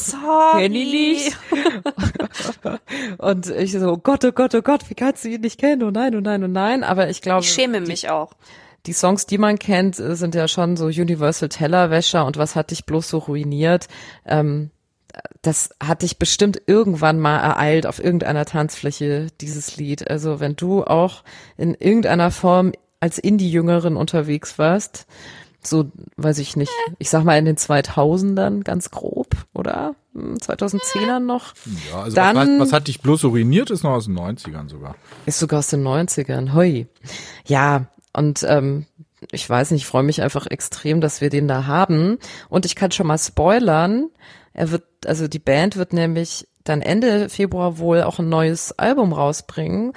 [0.53, 1.38] kenn ich nicht.
[3.17, 5.83] und ich so, oh Gott, oh Gott, oh Gott, wie kannst du ihn nicht kennen?
[5.83, 6.83] Oh nein, oh nein, oh nein.
[6.83, 7.43] Aber ich glaube.
[7.43, 8.33] Ich schäme mich die, auch.
[8.86, 12.86] Die Songs, die man kennt, sind ja schon so Universal Tellerwäscher und was hat dich
[12.86, 13.88] bloß so ruiniert?
[14.25, 14.71] Ähm,
[15.41, 20.09] das hat dich bestimmt irgendwann mal ereilt auf irgendeiner Tanzfläche, dieses Lied.
[20.09, 21.23] Also wenn du auch
[21.55, 25.05] in irgendeiner Form als Indie-Jüngerin unterwegs warst,
[25.67, 29.95] so, weiß ich nicht, ich sag mal in den 2000ern ganz grob, oder?
[30.15, 31.54] 2010ern hm, noch.
[31.91, 34.95] Ja, also Dann, was, was hat dich bloß ruiniert, ist noch aus den 90ern sogar.
[35.26, 36.88] Ist sogar aus den 90ern, hoi.
[37.45, 38.86] Ja, und ähm,
[39.32, 42.17] ich weiß nicht, ich freue mich einfach extrem, dass wir den da haben.
[42.49, 44.10] Und ich kann schon mal spoilern,
[44.54, 49.13] er wird, also die Band wird nämlich dann Ende Februar wohl auch ein neues Album
[49.13, 49.93] rausbringen.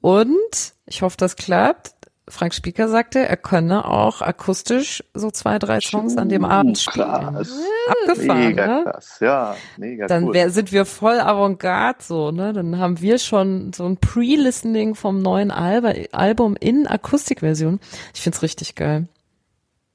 [0.00, 1.94] Und ich hoffe, das klappt.
[2.30, 7.06] Frank Spieker sagte, er könne auch akustisch so zwei, drei Songs an dem Abend spielen.
[7.06, 7.52] Krass.
[7.88, 8.84] Abgefahren, mega ne?
[8.84, 10.34] krass, ja, mega Dann cool.
[10.34, 12.52] wär, sind wir voll Avantgarde so, ne?
[12.52, 17.80] Dann haben wir schon so ein Pre-Listening vom neuen Alba, Album in Akustikversion.
[18.14, 19.08] Ich find's richtig geil.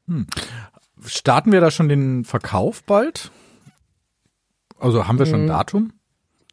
[0.08, 0.28] Hm.
[1.06, 3.32] Starten wir da schon den Verkauf bald?
[4.80, 5.50] Also haben wir schon ein hm.
[5.50, 5.94] Datum?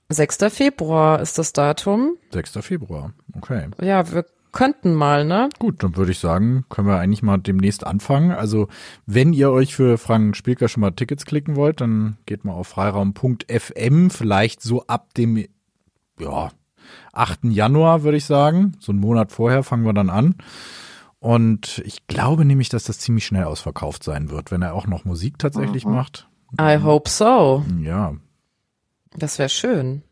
[0.09, 0.39] 6.
[0.51, 2.17] Februar ist das Datum.
[2.33, 2.59] 6.
[2.61, 3.69] Februar, okay.
[3.81, 5.49] Ja, wir könnten mal, ne?
[5.59, 8.31] Gut, dann würde ich sagen, können wir eigentlich mal demnächst anfangen.
[8.31, 8.69] Also,
[9.07, 12.69] wenn ihr euch für Frank Spielker schon mal Tickets klicken wollt, dann geht mal auf
[12.69, 15.45] freiraum.fm, vielleicht so ab dem,
[16.21, 16.51] ja,
[17.13, 17.45] 8.
[17.45, 18.77] Januar, würde ich sagen.
[18.79, 20.37] So einen Monat vorher fangen wir dann an.
[21.19, 25.05] Und ich glaube nämlich, dass das ziemlich schnell ausverkauft sein wird, wenn er auch noch
[25.05, 25.95] Musik tatsächlich mhm.
[25.95, 26.29] macht.
[26.61, 27.65] I hope so.
[27.81, 28.15] Ja.
[29.17, 30.03] Das wäre schön.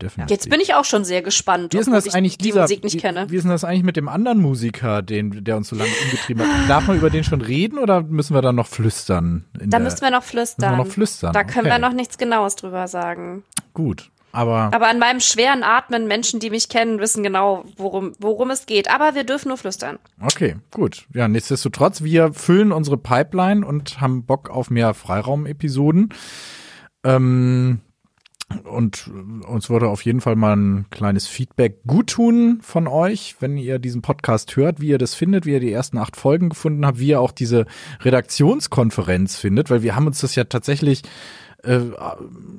[0.00, 0.30] Definitiv.
[0.30, 2.84] Jetzt bin ich auch schon sehr gespannt, wie ist denn das eigentlich, die dieser, Musik
[2.84, 3.30] nicht wie, kenne.
[3.30, 6.42] Wie ist denn das eigentlich mit dem anderen Musiker, den, der uns so lange umgetrieben
[6.42, 6.68] hat?
[6.68, 9.46] Darf man über den schon reden oder müssen wir da noch flüstern?
[9.54, 10.72] Da müssen wir noch flüstern.
[10.72, 11.32] Wir noch flüstern.
[11.32, 11.76] Da können okay.
[11.76, 13.42] wir noch nichts Genaues drüber sagen.
[13.72, 14.10] Gut.
[14.32, 18.66] Aber, aber an meinem schweren Atmen, Menschen, die mich kennen, wissen genau, worum, worum es
[18.66, 18.90] geht.
[18.90, 19.98] Aber wir dürfen nur flüstern.
[20.20, 21.06] Okay, gut.
[21.14, 26.10] Ja, nichtsdestotrotz, wir füllen unsere Pipeline und haben Bock auf mehr Freiraum-Episoden.
[27.02, 27.80] Ähm,
[28.64, 29.10] und
[29.48, 33.78] uns würde auf jeden Fall mal ein kleines Feedback gut tun von euch, wenn ihr
[33.78, 37.00] diesen Podcast hört, wie ihr das findet, wie ihr die ersten acht Folgen gefunden habt,
[37.00, 37.66] wie ihr auch diese
[38.02, 41.02] Redaktionskonferenz findet, weil wir haben uns das ja tatsächlich
[41.66, 41.80] äh,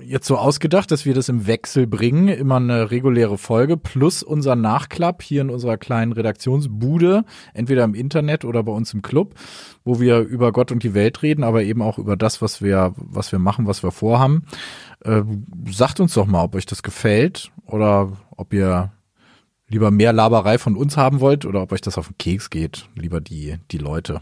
[0.04, 4.56] jetzt so ausgedacht, dass wir das im Wechsel bringen, immer eine reguläre Folge plus unser
[4.56, 9.36] Nachklapp hier in unserer kleinen Redaktionsbude, entweder im Internet oder bei uns im Club,
[9.84, 12.94] wo wir über Gott und die Welt reden, aber eben auch über das, was wir,
[12.98, 14.44] was wir machen, was wir vorhaben.
[15.04, 15.24] Äh,
[15.72, 18.92] sagt uns doch mal, ob euch das gefällt oder ob ihr
[19.70, 22.88] lieber mehr Laberei von uns haben wollt oder ob euch das auf den Keks geht,
[22.96, 24.22] lieber die, die Leute.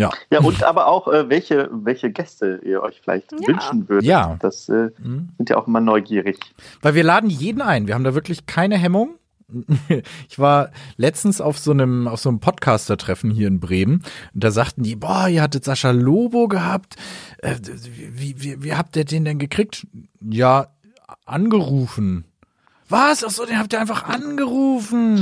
[0.00, 0.10] Ja.
[0.30, 3.48] Ja, und aber auch, äh, welche, welche Gäste ihr euch vielleicht ja.
[3.48, 4.06] wünschen würdet.
[4.06, 4.36] Ja.
[4.40, 5.28] Das äh, mhm.
[5.36, 6.38] sind ja auch immer neugierig.
[6.80, 7.86] Weil wir laden jeden ein.
[7.86, 9.16] Wir haben da wirklich keine Hemmung.
[10.28, 14.52] Ich war letztens auf so einem, auf so einem Podcaster-Treffen hier in Bremen und da
[14.52, 16.94] sagten die, boah, ihr hattet Sascha Lobo gehabt.
[17.38, 17.56] Äh,
[18.12, 19.88] wie, wie, wie habt ihr den denn gekriegt?
[20.20, 20.68] Ja,
[21.26, 22.24] angerufen.
[22.88, 23.24] Was?
[23.24, 25.20] Ach so, den habt ihr einfach angerufen.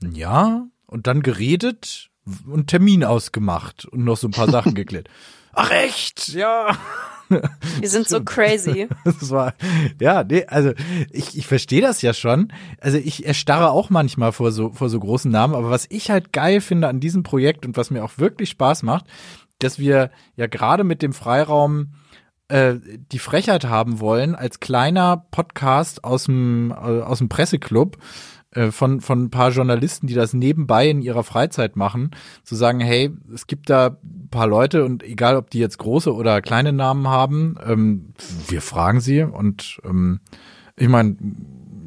[0.12, 2.09] ja, und dann geredet
[2.46, 5.08] und Termin ausgemacht und noch so ein paar Sachen geklärt.
[5.52, 6.28] Ach echt?
[6.28, 6.76] Ja.
[7.78, 8.88] Wir sind so crazy.
[9.04, 9.54] Das war,
[10.00, 10.72] ja, nee, also
[11.10, 12.52] ich, ich verstehe das ja schon.
[12.80, 16.32] Also ich erstarre auch manchmal vor so, vor so großen Namen, aber was ich halt
[16.32, 19.06] geil finde an diesem Projekt und was mir auch wirklich Spaß macht,
[19.60, 21.92] dass wir ja gerade mit dem Freiraum
[22.48, 22.74] äh,
[23.12, 27.98] die Frechheit haben wollen, als kleiner Podcast aus dem, äh, aus dem Presseclub
[28.52, 32.10] äh, von, von ein paar Journalisten, die das nebenbei in ihrer Freizeit machen,
[32.42, 36.12] zu sagen, hey, es gibt da ein paar Leute und egal, ob die jetzt große
[36.12, 38.12] oder kleine Namen haben, ähm,
[38.48, 40.20] wir fragen sie und ähm,
[40.76, 41.16] ich meine,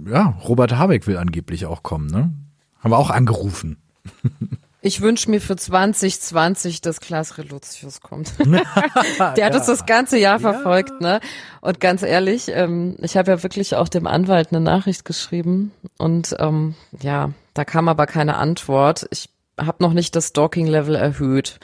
[0.08, 2.34] ja, Robert Habeck will angeblich auch kommen, ne?
[2.80, 3.78] Haben wir auch angerufen.
[4.86, 8.34] Ich wünsche mir für 2020, dass Klaas Reluzius kommt.
[8.44, 11.22] Der hat uns das ganze Jahr verfolgt, ne?
[11.62, 16.36] Und ganz ehrlich, ähm, ich habe ja wirklich auch dem Anwalt eine Nachricht geschrieben und
[16.38, 19.08] ähm, ja, da kam aber keine Antwort.
[19.10, 21.62] Ich habe noch nicht das Stalking-Level erhöht.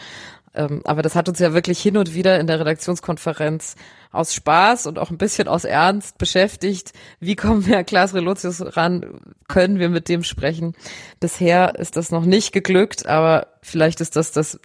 [0.53, 3.75] Ähm, aber das hat uns ja wirklich hin und wieder in der Redaktionskonferenz
[4.11, 6.93] aus Spaß und auch ein bisschen aus Ernst beschäftigt.
[7.19, 9.19] Wie kommen wir an Klaas Relotius ran?
[9.47, 10.73] Können wir mit dem sprechen?
[11.19, 14.59] Bisher ist das noch nicht geglückt, aber vielleicht ist das das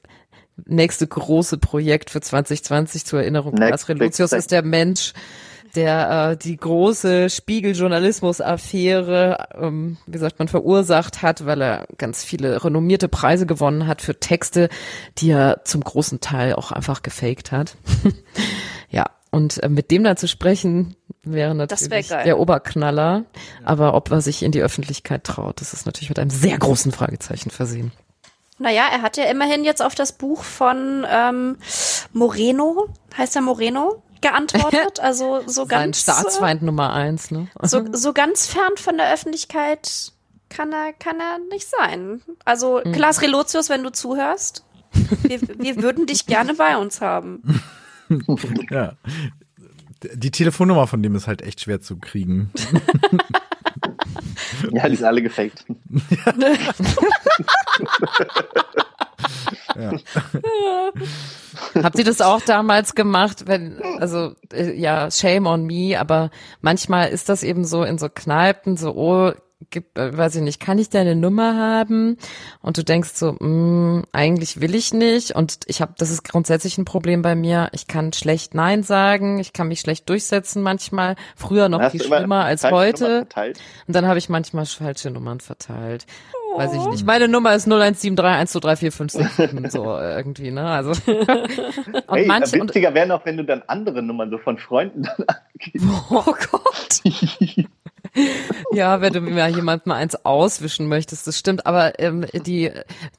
[0.66, 3.54] nächste große Projekt für 2020 zur Erinnerung.
[3.54, 5.12] Klaas Relotius ist der Mensch,
[5.74, 12.64] der äh, die große Spiegeljournalismus-Affäre, ähm, wie sagt man, verursacht hat, weil er ganz viele
[12.64, 14.68] renommierte Preise gewonnen hat für Texte,
[15.18, 17.76] die er zum großen Teil auch einfach gefaked hat.
[18.90, 20.94] ja, und äh, mit dem da zu sprechen,
[21.24, 23.24] wäre natürlich wär der Oberknaller.
[23.64, 26.92] Aber ob er sich in die Öffentlichkeit traut, das ist natürlich mit einem sehr großen
[26.92, 27.90] Fragezeichen versehen.
[28.58, 31.56] Naja, er hat ja immerhin jetzt auf das Buch von ähm,
[32.12, 32.86] Moreno,
[33.18, 35.00] heißt er Moreno, geantwortet.
[35.02, 36.04] Also so ganz.
[36.04, 37.48] Sein Staatsfeind äh, Nummer eins, ne?
[37.62, 40.12] So, so ganz fern von der Öffentlichkeit
[40.48, 42.22] kann er, kann er nicht sein.
[42.44, 42.92] Also, mhm.
[42.92, 44.64] Klaas Relotius, wenn du zuhörst,
[45.22, 47.42] wir, wir würden dich gerne bei uns haben.
[48.70, 48.94] ja.
[50.14, 52.50] Die Telefonnummer von dem ist halt echt schwer zu kriegen.
[54.70, 55.64] ja, die sind alle gefaked.
[59.76, 59.92] ja.
[61.82, 67.08] Habt ihr das auch damals gemacht, wenn, also äh, ja, shame on me, aber manchmal
[67.08, 69.32] ist das eben so in so Kneipen, so, oh,
[69.70, 72.16] gib, äh, weiß ich nicht, kann ich deine Nummer haben?
[72.60, 75.34] Und du denkst so, mh, mm, eigentlich will ich nicht.
[75.34, 77.68] Und ich habe, das ist grundsätzlich ein Problem bei mir.
[77.72, 81.16] Ich kann schlecht Nein sagen, ich kann mich schlecht durchsetzen manchmal.
[81.36, 83.26] Früher noch viel schlimmer als heute.
[83.86, 86.06] Und dann habe ich manchmal falsche Nummern verteilt.
[86.54, 86.58] Oh.
[86.58, 87.06] Weiß ich nicht.
[87.06, 90.66] Meine Nummer ist 0173123456 so irgendwie, ne?
[90.66, 91.06] Also und
[92.08, 95.86] hey, manche, witziger wäre noch, wenn du dann andere Nummern so von Freunden dann angibst.
[96.10, 97.00] Oh Gott.
[98.74, 101.66] Ja, wenn du mir jemand mal eins auswischen möchtest, das stimmt.
[101.66, 102.70] Aber ähm, die,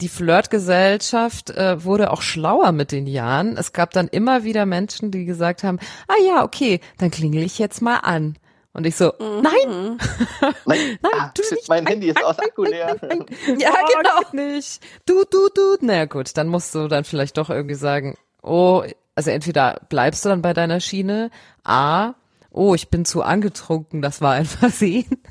[0.01, 3.57] die Flirtgesellschaft äh, wurde auch schlauer mit den Jahren.
[3.57, 7.59] Es gab dann immer wieder Menschen, die gesagt haben, ah ja, okay, dann klingel ich
[7.59, 8.37] jetzt mal an.
[8.73, 9.41] Und ich so, mhm.
[9.41, 9.97] nein,
[10.65, 11.69] nein, nein, ah, du nicht.
[11.69, 12.97] Mein Handy ist aus Akku leer.
[13.57, 14.45] Ja, oh, genau.
[14.51, 14.81] Nicht.
[15.05, 15.77] Du, du, du.
[15.79, 18.83] Na naja, gut, dann musst du dann vielleicht doch irgendwie sagen, oh,
[19.15, 21.31] also entweder bleibst du dann bei deiner Schiene,
[21.63, 22.15] A,
[22.55, 25.21] oh, ich bin zu angetrunken, das war ein Versehen.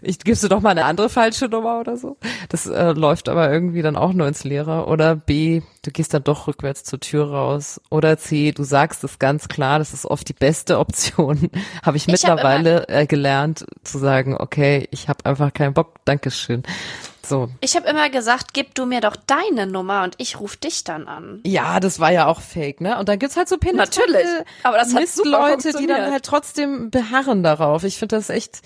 [0.00, 2.16] ich gibst du doch mal eine andere falsche Nummer oder so.
[2.48, 4.86] Das äh, läuft aber irgendwie dann auch nur ins Leere.
[4.86, 7.80] Oder B, du gehst dann doch rückwärts zur Tür raus.
[7.90, 11.50] Oder C, du sagst es ganz klar, das ist oft die beste Option.
[11.82, 15.96] habe ich, ich mittlerweile hab äh, gelernt zu sagen, okay, ich habe einfach keinen Bock,
[16.04, 16.62] Dankeschön.
[17.24, 17.48] So.
[17.60, 21.06] Ich habe immer gesagt, gib du mir doch deine Nummer und ich rufe dich dann
[21.06, 21.40] an.
[21.44, 22.98] Ja, das war ja auch fake, ne?
[22.98, 24.26] Und dann gibt's halt so Natürlich,
[24.64, 27.84] aber das hat Leute, die dann halt trotzdem beharren darauf.
[27.84, 28.62] Ich finde das echt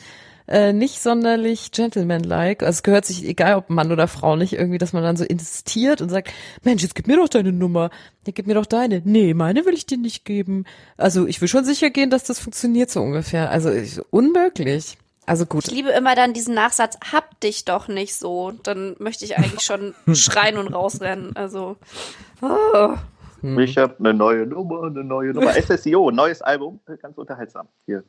[0.48, 2.62] äh, nicht sonderlich gentleman-like.
[2.62, 5.24] Also es gehört sich, egal ob Mann oder Frau, nicht irgendwie, dass man dann so
[5.24, 7.90] insistiert und sagt, Mensch, jetzt gib mir doch deine Nummer.
[8.26, 9.02] Ja, gib mir doch deine.
[9.04, 10.64] Nee, meine will ich dir nicht geben.
[10.96, 13.50] Also ich will schon sicher gehen, dass das funktioniert so ungefähr.
[13.50, 14.96] Also ich, unmöglich.
[15.26, 15.66] Also gut.
[15.66, 18.52] Ich liebe immer dann diesen Nachsatz, hab dich doch nicht so.
[18.62, 21.34] Dann möchte ich eigentlich schon schreien und rausrennen.
[21.34, 21.76] Also.
[22.40, 22.94] Oh.
[23.58, 25.52] Ich habe eine neue Nummer, eine neue Nummer.
[25.60, 27.68] SSIO, neues Album, ganz unterhaltsam.
[27.86, 28.04] Hier.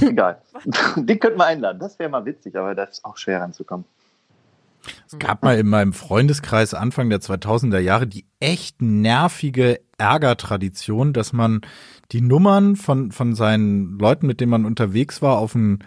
[0.00, 0.42] Egal.
[0.96, 1.78] Die könnten wir einladen.
[1.78, 3.86] Das wäre mal witzig, aber das ist auch schwer ranzukommen.
[5.06, 11.32] Es gab mal in meinem Freundeskreis Anfang der 2000er Jahre die echt nervige Ärgertradition, dass
[11.32, 11.60] man
[12.10, 15.84] die Nummern von, von seinen Leuten, mit denen man unterwegs war, auf ein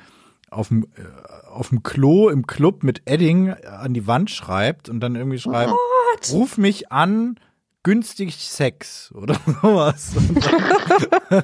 [0.49, 4.99] auf dem, äh, auf dem Klo im Club mit Edding an die Wand schreibt und
[4.99, 6.31] dann irgendwie schreibt, What?
[6.34, 7.39] ruf mich an,
[7.86, 10.13] günstig Sex oder sowas.
[10.17, 10.43] Und
[11.32, 11.43] dann,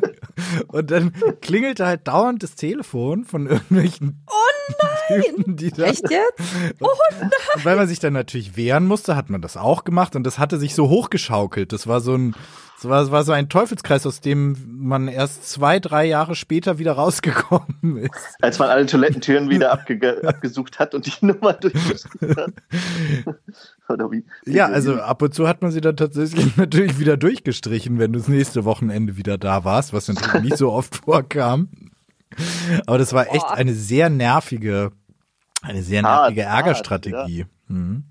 [0.68, 5.22] und dann klingelte halt dauernd das Telefon von irgendwelchen oh nein!
[5.22, 6.42] Typen, die da, Echt jetzt?
[6.80, 7.30] Oh nein!
[7.54, 10.40] Und weil man sich dann natürlich wehren musste, hat man das auch gemacht und das
[10.40, 11.72] hatte sich so hochgeschaukelt.
[11.72, 12.36] Das war so ein
[12.82, 16.94] es war, war so ein Teufelskreis, aus dem man erst zwei, drei Jahre später wieder
[16.94, 18.38] rausgekommen ist.
[18.42, 22.54] Als man alle Toilettentüren wieder abge abgesucht hat und die Nummer durchgesucht hat.
[23.92, 24.26] Oder wie?
[24.46, 28.20] Ja, also ab und zu hat man sie dann tatsächlich natürlich wieder durchgestrichen, wenn du
[28.20, 31.70] das nächste Wochenende wieder da warst, was natürlich nicht so oft vorkam.
[32.88, 34.92] Aber das war echt eine sehr nervige
[35.62, 37.46] Eine sehr Hart, nervige hart, Ärgerstrategie.
[37.68, 38.06] Mhm.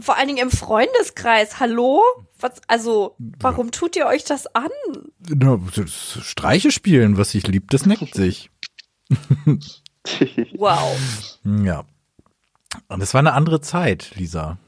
[0.00, 1.60] Vor allen Dingen im Freundeskreis.
[1.60, 2.02] Hallo?
[2.40, 4.70] Was, also, warum tut ihr euch das an?
[5.28, 8.50] Na, das Streiche spielen, was sich liebt, das neckt sich.
[10.56, 10.96] Wow.
[11.44, 11.84] Ja.
[12.88, 14.58] Und es war eine andere Zeit, Lisa.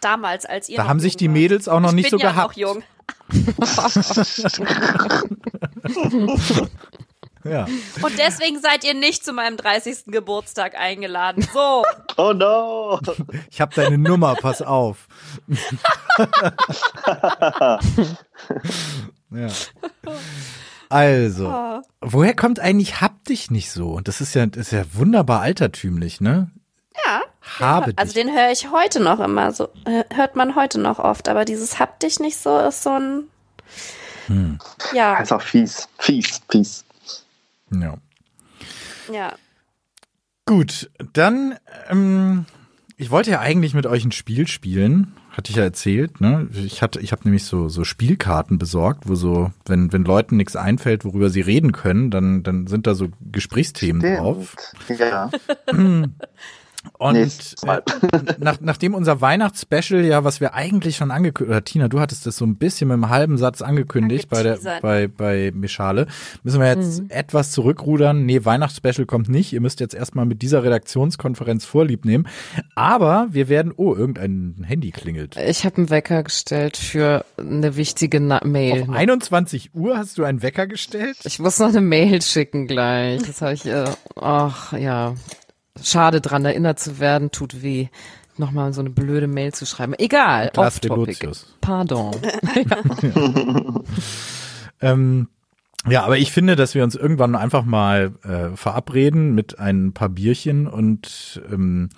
[0.00, 1.28] Damals, als ihr Da noch haben sich die.
[1.28, 2.56] Mädels auch noch ich nicht bin so ja gehabt.
[2.56, 2.82] noch jung.
[7.42, 7.64] Ja.
[8.02, 10.04] Und deswegen seid ihr nicht zu meinem 30.
[10.08, 11.42] Geburtstag eingeladen.
[11.54, 11.82] So.
[12.18, 13.00] oh no!
[13.50, 15.08] Ich habe deine Nummer, pass auf.
[19.30, 19.48] ja.
[20.90, 21.80] Also, Ah.
[22.02, 24.00] woher kommt eigentlich hab dich nicht so?
[24.00, 26.50] Das ist ja, das ist ja wunderbar altertümlich, ne?
[27.06, 27.22] Ja.
[27.58, 28.22] Habe Also dich.
[28.22, 29.68] den höre ich heute noch immer so.
[30.14, 31.28] Hört man heute noch oft.
[31.28, 33.24] Aber dieses hab dich nicht so ist so ein.
[34.26, 34.58] Hm.
[34.92, 35.88] Ja, Das ist auch fies.
[35.98, 36.84] Fies, fies.
[37.72, 37.94] Ja.
[39.12, 39.32] ja.
[40.46, 41.56] Gut, dann,
[41.88, 42.44] ähm,
[42.96, 46.48] ich wollte ja eigentlich mit euch ein Spiel spielen, hatte ich ja erzählt, ne?
[46.52, 50.56] Ich hatte, ich habe nämlich so so Spielkarten besorgt, wo so, wenn wenn Leuten nichts
[50.56, 54.56] einfällt, worüber sie reden können, dann dann sind da so Gesprächsthemen drauf.
[54.88, 55.30] Ja.
[56.98, 57.82] Und Mal.
[58.12, 62.26] äh, nach, nachdem unser Weihnachtsspecial, ja, was wir eigentlich schon angekündigt, oder Tina, du hattest
[62.26, 66.06] das so ein bisschen mit einem halben Satz angekündigt bei der, bei, bei Mischale,
[66.42, 68.24] müssen wir jetzt etwas zurückrudern.
[68.24, 69.52] Nee, Weihnachtsspecial kommt nicht.
[69.52, 72.26] Ihr müsst jetzt erstmal mit dieser Redaktionskonferenz Vorlieb nehmen.
[72.74, 75.36] Aber wir werden, oh, irgendein Handy klingelt.
[75.36, 78.82] Ich habe einen Wecker gestellt für eine wichtige Na Mail.
[78.82, 81.18] Auf 21 Uhr hast du einen Wecker gestellt?
[81.24, 83.22] Ich muss noch eine Mail schicken gleich.
[83.22, 83.84] Das habe ich, äh,
[84.16, 85.14] ach ja,
[85.82, 87.88] schade dran erinnert zu werden, tut weh.
[88.36, 89.94] Nochmal so eine blöde Mail zu schreiben.
[89.98, 91.30] Egal, off-topic.
[91.60, 92.16] Pardon.
[94.80, 95.28] Ähm,
[95.88, 100.08] ja, aber ich finde, dass wir uns irgendwann einfach mal äh, verabreden mit ein paar
[100.08, 101.88] Bierchen und ähm,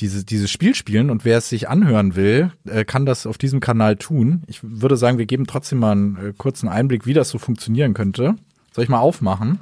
[0.00, 3.60] diese, dieses Spiel spielen und wer es sich anhören will, äh, kann das auf diesem
[3.60, 4.42] Kanal tun.
[4.46, 7.92] Ich würde sagen, wir geben trotzdem mal einen äh, kurzen Einblick, wie das so funktionieren
[7.92, 8.36] könnte.
[8.72, 9.58] Soll ich mal aufmachen?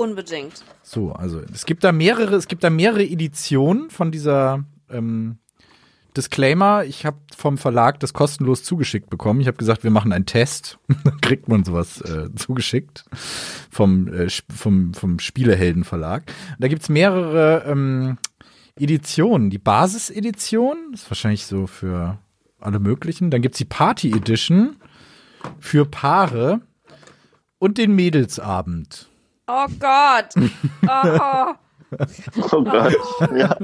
[0.00, 0.64] Unbedingt.
[0.82, 5.36] So, also es gibt da mehrere, es gibt da mehrere Editionen von dieser ähm,
[6.16, 6.84] Disclaimer.
[6.86, 9.42] Ich habe vom Verlag das kostenlos zugeschickt bekommen.
[9.42, 10.78] Ich habe gesagt, wir machen einen Test.
[11.04, 13.04] Dann kriegt man sowas äh, zugeschickt
[13.70, 16.32] vom äh, vom vom Spielehelden Verlag.
[16.58, 18.16] Da gibt's mehrere ähm,
[18.78, 19.50] Editionen.
[19.50, 22.16] Die Basis-Edition ist wahrscheinlich so für
[22.58, 23.30] alle möglichen.
[23.30, 24.76] Dann gibt's die Party Edition
[25.58, 26.62] für Paare
[27.58, 29.09] und den Mädelsabend.
[29.52, 30.34] Oh Gott.
[30.86, 31.54] Oh,
[32.52, 32.94] Oh Gott.
[33.34, 33.56] Ja.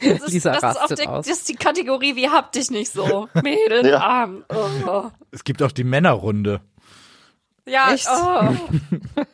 [0.00, 1.26] das ist, Lisa das, ist der, aus.
[1.26, 3.28] das ist die Kategorie, wie habt dich nicht so?
[3.34, 4.44] Mädelarm.
[4.48, 5.10] Oh.
[5.30, 6.62] Es gibt auch die Männerrunde.
[7.66, 8.08] Ja, Echt?
[8.10, 8.48] oh.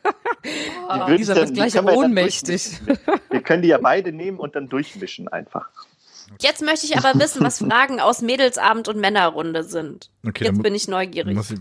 [0.43, 2.79] Ich Lisa wird wie gleich wir ohnmächtig.
[2.81, 3.21] durchmischen?
[3.29, 5.69] Wir können die ja beide nehmen und dann durchmischen einfach.
[6.41, 10.09] Jetzt möchte ich aber wissen, was Fragen aus Mädelsabend und Männerrunde sind.
[10.27, 11.35] Okay, Jetzt bin ich neugierig.
[11.35, 11.59] Muss ich,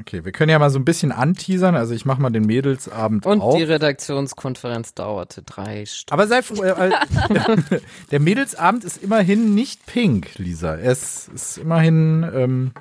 [0.00, 1.76] okay, wir können ja mal so ein bisschen anteasern.
[1.76, 3.56] Also ich mache mal den Mädelsabend Und auf.
[3.56, 6.12] die Redaktionskonferenz dauerte drei Stunden.
[6.12, 10.74] Aber sei froh, äh, äh, der Mädelsabend ist immerhin nicht pink, Lisa.
[10.76, 12.72] Es ist immerhin ähm,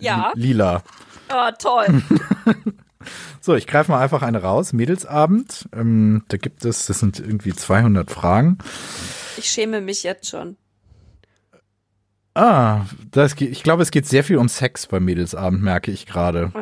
[0.00, 0.32] Ja.
[0.34, 0.82] li- lila.
[1.32, 2.02] Oh, toll.
[3.40, 4.72] So, ich greife mal einfach eine raus.
[4.72, 5.68] Mädelsabend.
[5.74, 8.56] Ähm, da gibt es, das sind irgendwie 200 Fragen.
[9.36, 10.56] Ich schäme mich jetzt schon.
[12.34, 16.04] Ah, das, geht- ich glaube, es geht sehr viel um Sex beim Mädelsabend, merke ich
[16.06, 16.52] gerade.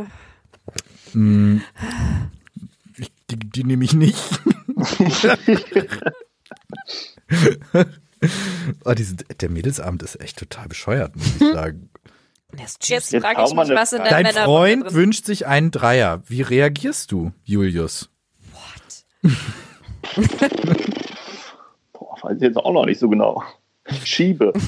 [1.12, 1.62] Hm,
[2.96, 4.18] ich, die, die nehme ich nicht.
[8.84, 11.88] oh, diese, der Mädelsabend ist echt total bescheuert, muss ich sagen.
[12.58, 15.70] Jetzt Jetzt frage ich mich, was in der Dein Männerrunde Freund drin wünscht sich einen
[15.70, 16.22] Dreier.
[16.26, 18.10] Wie reagierst du, Julius?
[21.94, 23.42] Boah, weiß ich jetzt auch noch nicht so genau.
[24.04, 24.52] Schiebe.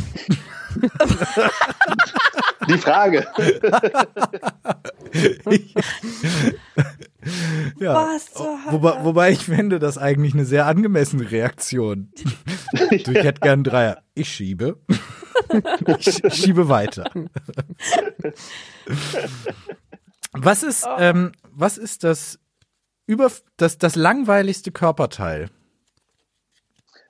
[2.68, 3.26] die Frage.
[7.78, 7.94] Ja.
[7.94, 12.10] Was zur Wobei, wobei ich finde, das eigentlich eine sehr angemessene Reaktion.
[12.72, 14.02] du, ich hätte gern einen Dreier.
[14.14, 14.78] Ich schiebe.
[15.98, 17.10] ich schiebe weiter.
[20.32, 22.38] Was ist, ähm, was ist das
[23.06, 25.48] über das, das langweiligste Körperteil?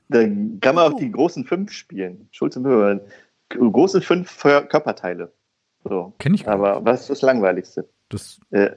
[0.09, 0.21] Da
[0.61, 2.29] kann man auch die großen fünf spielen.
[2.31, 3.01] Schulz und Möhrer.
[3.51, 5.33] Große fünf Körperteile.
[5.85, 6.13] So.
[6.19, 7.87] Kenn ich gar Aber was ist das Langweiligste?
[8.09, 8.71] Das, Äh,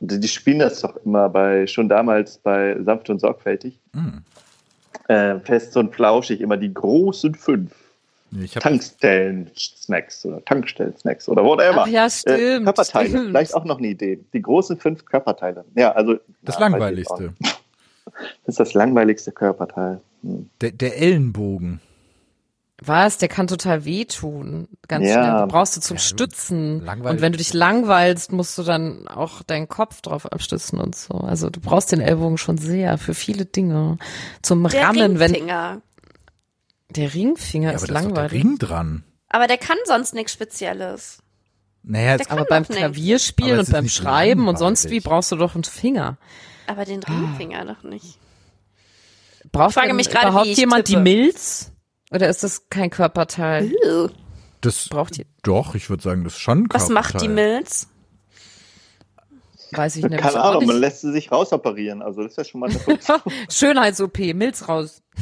[0.00, 3.78] die, die spielen das doch immer bei, schon damals bei Sanft und Sorgfältig.
[3.94, 4.22] hm.
[5.08, 7.72] Äh, fest und flauschig, immer die großen fünf.
[8.60, 11.82] Tankstellen-Snacks oder Tankstellen-Snacks oder whatever.
[11.82, 13.26] Ach ja, stimmt, Äh, Körperteile, stimmt.
[13.26, 14.20] vielleicht auch noch eine Idee.
[14.32, 15.64] Die großen fünf Körperteile.
[15.74, 16.16] Ja, also.
[16.42, 17.34] das ja, langweiligste.
[18.44, 20.00] Das ist das langweiligste Körperteil.
[20.22, 20.50] Hm.
[20.60, 21.80] Der, der Ellenbogen.
[22.82, 23.18] Was?
[23.18, 24.68] Der kann total wehtun.
[24.88, 25.12] Ganz Ja.
[25.36, 25.46] schnell.
[25.48, 26.80] Brauchst du zum Ja, Stützen.
[26.84, 27.16] langweilig.
[27.16, 31.14] Und wenn du dich langweilst, musst du dann auch deinen Kopf drauf abstützen und so.
[31.14, 33.98] Also du brauchst den Ellbogen schon sehr für viele Dinge.
[34.42, 35.82] Zum Der Rammen, wenn Ringfinger.
[36.88, 38.44] der Ringfinger Ja, aber ist da ist doch der langweilig.
[38.44, 39.04] Ring dran.
[39.28, 41.18] Aber der kann sonst nichts Spezielles.
[41.82, 42.76] Naja, jetzt, Aber kann beim.
[42.76, 45.04] Klavierspielen Aber und beim Schreiben und sonst wie langweilig.
[45.04, 46.16] brauchst du doch einen Finger.
[46.66, 48.18] Aber den Ringfinger doch nicht.
[49.52, 51.02] Braucht frage denn mich gerade, überhaupt wie ich jemand tippe.
[51.02, 51.69] die Milz?
[52.10, 53.72] Oder ist das kein Körperteil?
[54.60, 57.28] Das Braucht die, doch, ich würde sagen, das ist schon ein Was macht die.
[57.28, 57.88] Milz?
[59.72, 60.80] weiß ich nämlich Keine Ahnung, man nicht.
[60.80, 62.02] lässt sie sich rausoperieren.
[62.02, 63.20] Also das ist ja schon mal eine Funktion.
[63.50, 65.02] Schönheits-OP, Milz raus.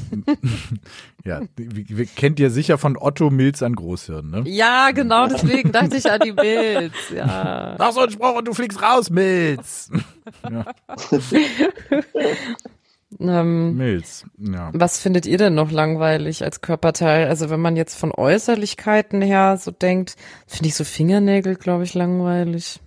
[1.24, 4.44] Ja, wie, kennt ihr sicher von Otto Milz an Großhirn, ne?
[4.46, 6.94] Ja, genau deswegen dachte ich an die Milz.
[7.14, 7.74] Ja.
[7.78, 9.90] Mach so einen Spruch und du fliegst raus, Milz.
[10.50, 10.64] ja,
[13.18, 14.70] Ähm, Milz, ja.
[14.74, 17.26] was findet ihr denn noch langweilig als Körperteil?
[17.28, 21.94] Also wenn man jetzt von Äußerlichkeiten her so denkt, finde ich so Fingernägel, glaube ich,
[21.94, 22.80] langweilig.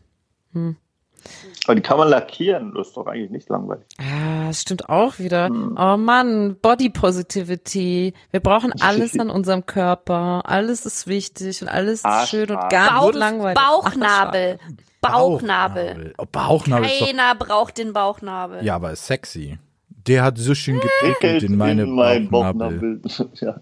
[0.53, 2.73] Aber die kann man lackieren.
[2.75, 3.85] Das ist doch eigentlich nicht langweilig.
[3.99, 5.49] Ah, das stimmt auch wieder.
[5.51, 8.13] Oh Mann, Body Positivity.
[8.31, 10.43] Wir brauchen alles an unserem Körper.
[10.45, 13.59] Alles ist wichtig und alles ist schön und gar Bauch, nicht langweilig.
[13.59, 14.59] Bauchnabel.
[15.01, 16.13] Bauchnabel.
[16.17, 18.63] Oh, Bauchnabel doch, Keiner braucht den Bauchnabel.
[18.63, 19.57] ja, aber ist sexy.
[20.07, 23.01] Der hat so schön geprickelt in meine mein Bauchnabel.
[23.35, 23.59] Ja.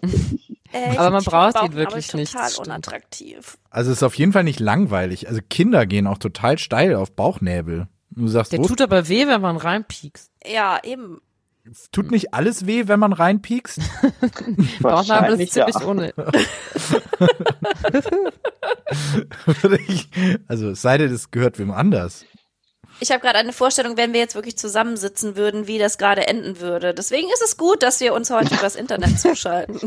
[0.72, 1.00] Echt?
[1.00, 3.58] Aber man braucht ihn wirklich nicht, total unattraktiv.
[3.70, 5.28] Also ist auf jeden Fall nicht langweilig.
[5.28, 7.88] Also Kinder gehen auch total steil auf Bauchnäbel.
[8.12, 10.32] Du sagst, Der wo, tut aber weh, wenn man reinpiekst.
[10.46, 11.22] Ja, eben.
[11.92, 13.80] tut nicht alles weh, wenn man reinpiekst?
[14.82, 15.68] Bauchnabel ist Wahrscheinlich, ja.
[15.68, 16.14] ziemlich ohne.
[20.48, 22.26] also es sei denn, es gehört wem anders.
[23.02, 26.60] Ich habe gerade eine Vorstellung, wenn wir jetzt wirklich zusammensitzen würden, wie das gerade enden
[26.60, 26.94] würde.
[26.94, 29.80] Deswegen ist es gut, dass wir uns heute übers Internet zuschalten.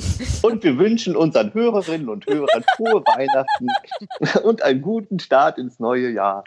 [0.42, 3.66] Und wir wünschen unseren Hörerinnen und Hörern frohe Weihnachten
[4.42, 6.44] und einen guten Start ins neue Jahr.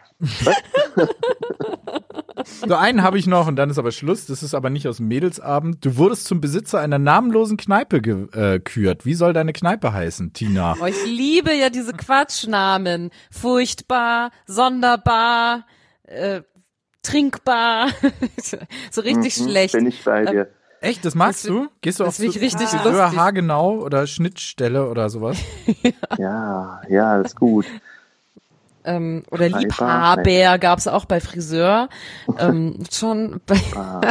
[2.68, 4.26] So einen habe ich noch und dann ist aber Schluss.
[4.26, 5.86] Das ist aber nicht aus dem Mädelsabend.
[5.86, 9.06] Du wurdest zum Besitzer einer namenlosen Kneipe gekürt.
[9.06, 10.76] Wie soll deine Kneipe heißen, Tina?
[10.82, 13.12] Oh, ich liebe ja diese Quatschnamen.
[13.32, 15.66] Furchtbar, sonderbar,
[16.04, 16.42] äh,
[17.06, 17.90] trinkbar.
[18.92, 19.74] so richtig Mhm, schlecht.
[19.74, 20.48] Bin ich bei dir.
[20.82, 21.68] Echt, das magst Das du?
[21.82, 23.20] Gehst du auf ich richtig Friseur lustig.
[23.20, 25.38] Haargenau oder Schnittstelle oder sowas?
[26.18, 27.66] Ja, ja, das ist gut.
[28.84, 31.90] Ähm, oder Liebhaber gab's auch bei Friseur.
[32.38, 34.02] ähm, schon bei, Ah.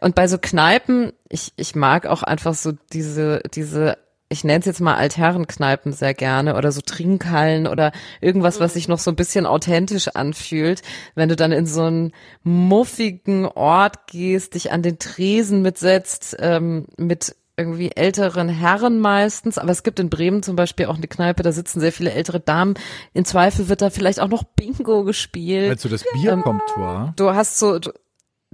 [0.00, 3.96] und bei so Kneipen, ich, ich mag auch einfach so diese, diese,
[4.30, 8.86] ich nenne es jetzt mal Altherrenkneipen sehr gerne oder so Trinkhallen oder irgendwas, was sich
[8.86, 10.82] noch so ein bisschen authentisch anfühlt.
[11.14, 12.12] Wenn du dann in so einen
[12.42, 19.72] muffigen Ort gehst, dich an den Tresen mitsetzt, ähm, mit irgendwie älteren Herren meistens, aber
[19.72, 22.74] es gibt in Bremen zum Beispiel auch eine Kneipe, da sitzen sehr viele ältere Damen.
[23.14, 25.70] In Zweifel wird da vielleicht auch noch Bingo gespielt.
[25.70, 27.14] Also das Bierkomptoir.
[27.16, 27.90] Du hast so du,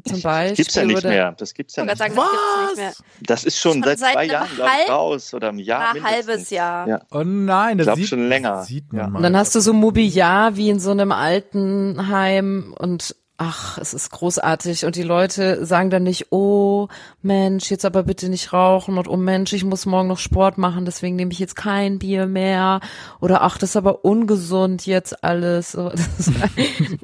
[0.02, 1.32] zum Beispiel Gibt's ja nicht oder- mehr.
[1.38, 1.98] Das gibt's ja Ich nicht.
[1.98, 2.92] sagen, das gibt's nicht mehr.
[3.26, 5.94] Das ist schon Schon seit seit zwei Jahren glaub ich, raus oder einem Jahr.
[5.94, 6.88] Ein halbes Jahr.
[6.88, 7.00] Ja.
[7.10, 8.50] Oh nein, das glaub sieht, schon länger.
[8.50, 9.08] das sieht man Ja.
[9.08, 9.16] mal.
[9.18, 14.10] Und dann hast du so Mobiliar wie in so einem Altenheim und ach, es ist
[14.10, 14.84] großartig.
[14.84, 16.88] Und die Leute sagen dann nicht, oh
[17.22, 20.84] Mensch, jetzt aber bitte nicht rauchen und oh Mensch, ich muss morgen noch Sport machen,
[20.84, 22.80] deswegen nehme ich jetzt kein Bier mehr.
[23.20, 25.76] Oder ach, das ist aber ungesund jetzt alles.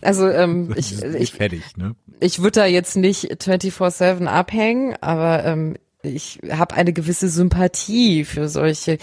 [0.02, 1.94] Also ähm, ich, ich, fertig, ne?
[2.20, 8.48] ich würde da jetzt nicht 24-7 abhängen, aber ähm, ich habe eine gewisse Sympathie für
[8.48, 8.98] solche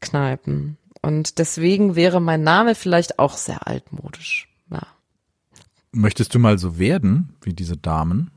[0.00, 0.76] Kneipen.
[1.02, 4.49] Und deswegen wäre mein Name vielleicht auch sehr altmodisch.
[5.94, 6.00] Ja.
[6.00, 8.30] Möchtest du mal so werden wie diese Damen?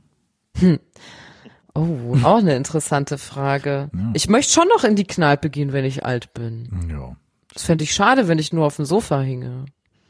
[1.75, 3.89] Oh, auch eine interessante Frage.
[4.13, 6.87] Ich möchte schon noch in die Kneipe gehen, wenn ich alt bin.
[6.89, 7.15] Ja.
[7.53, 9.65] Das fände ich schade, wenn ich nur auf dem Sofa hinge.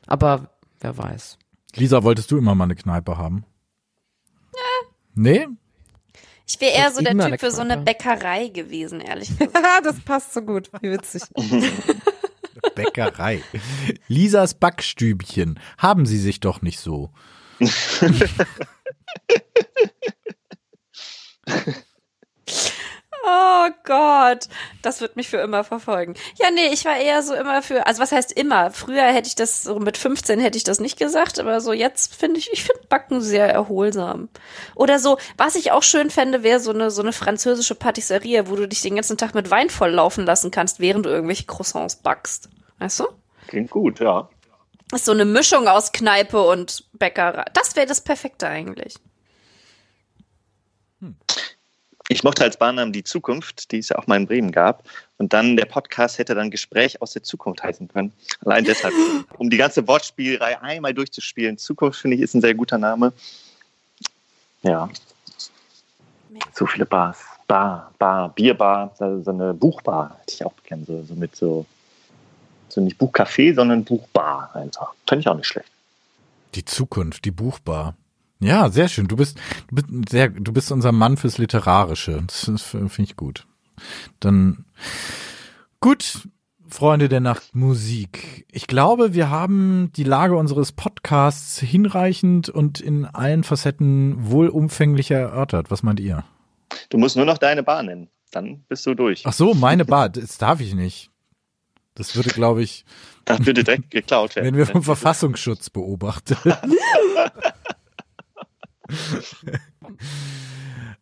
[0.08, 1.38] Aber wer weiß.
[1.76, 3.46] Lisa, wolltest du immer mal eine Kneipe haben?
[5.16, 5.48] Nee?
[6.46, 7.78] Ich wäre eher so der Typ für so eine.
[7.78, 9.86] Bäckerei gewesen, ehrlich gesagt.
[9.86, 10.70] das passt so gut.
[10.82, 11.24] Wie witzig.
[12.76, 13.42] Bäckerei.
[14.08, 15.60] Lisas Backstübchen.
[15.78, 17.12] Haben Sie sich doch nicht so.
[23.26, 24.50] Oh Gott,
[24.82, 26.14] das wird mich für immer verfolgen.
[26.38, 28.72] Ja, nee, ich war eher so immer für, also was heißt immer?
[28.72, 32.16] Früher hätte ich das, so mit 15 hätte ich das nicht gesagt, aber so jetzt
[32.16, 34.28] finde ich, ich finde Backen sehr erholsam.
[34.76, 38.58] Oder so, was ich auch schön fände, wäre so eine, so eine französische Patisserie, wo
[38.58, 42.50] du dich den ganzen Tag mit Wein volllaufen lassen kannst, während du irgendwelche Croissants backst.
[42.80, 43.06] Weißt du?
[43.48, 44.28] Klingt gut, ja.
[44.94, 47.46] Das ist so eine Mischung aus Kneipe und Bäckerei.
[47.54, 48.94] Das wäre das Perfekte eigentlich.
[52.10, 54.84] ich mochte als Barnamen die Zukunft, die es ja auch mal in Bremen gab.
[55.18, 58.14] Und dann der Podcast hätte dann Gespräch aus der Zukunft heißen können.
[58.46, 58.94] Allein deshalb,
[59.40, 61.58] um die ganze Wortspielerei einmal durchzuspielen.
[61.58, 63.14] Zukunft finde ich ist ein sehr guter Name.
[64.62, 64.92] Ja.
[66.54, 67.18] So viele Bars.
[67.48, 71.66] Bar, Bar, Bierbar, so eine Buchbar hätte ich auch gern, so, so mit so,
[72.74, 74.94] so nicht Buchcafé, sondern Buchbar einfach.
[75.08, 75.70] Fände ich auch nicht schlecht.
[76.56, 77.96] Die Zukunft, die Buchbar.
[78.40, 79.08] Ja, sehr schön.
[79.08, 79.38] Du bist,
[79.70, 82.24] du bist sehr, du bist unser Mann fürs Literarische.
[82.28, 83.48] Das, das finde ich gut.
[84.20, 84.66] Dann
[85.80, 86.28] gut,
[86.68, 88.46] Freunde der Nacht Musik.
[88.52, 95.72] Ich glaube, wir haben die Lage unseres Podcasts hinreichend und in allen Facetten wohlumfänglich erörtert.
[95.72, 96.24] Was meint ihr?
[96.90, 98.10] Du musst nur noch deine Bar nennen.
[98.32, 99.24] Dann bist du durch.
[99.26, 100.10] Ach so, meine Bar.
[100.10, 101.12] Das darf ich nicht.
[101.96, 102.86] Das würde, glaube ich.
[103.26, 104.48] Das würde direkt geklaut werden.
[104.48, 106.38] Wenn wir vom Verfassungsschutz beobachtet.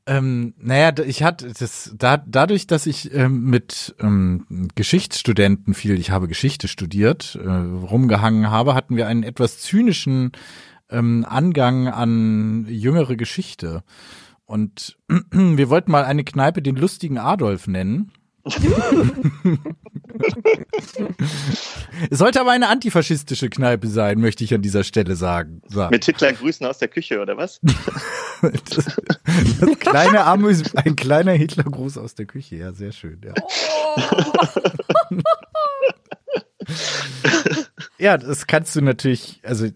[0.06, 6.12] ähm, naja, ich hatte das da, dadurch, dass ich ähm, mit ähm, Geschichtsstudenten viel, ich
[6.12, 10.32] habe Geschichte studiert, äh, rumgehangen habe, hatten wir einen etwas zynischen
[10.92, 13.84] ähm, Angang an jüngere Geschichte.
[14.46, 14.98] Und
[15.32, 18.12] wir wollten mal eine Kneipe den lustigen Adolf nennen.
[22.10, 25.62] Es sollte aber eine antifaschistische Kneipe sein, möchte ich an dieser Stelle sagen.
[25.68, 25.92] sagen.
[25.92, 27.60] Mit Hitler grüßen aus der Küche, oder was?
[28.42, 29.00] das,
[29.60, 33.22] das kleine Amüs, ein kleiner Hitlergruß aus der Küche, ja, sehr schön.
[33.24, 33.34] Ja.
[33.42, 34.02] Oh.
[38.00, 39.68] ja, das kannst du natürlich, also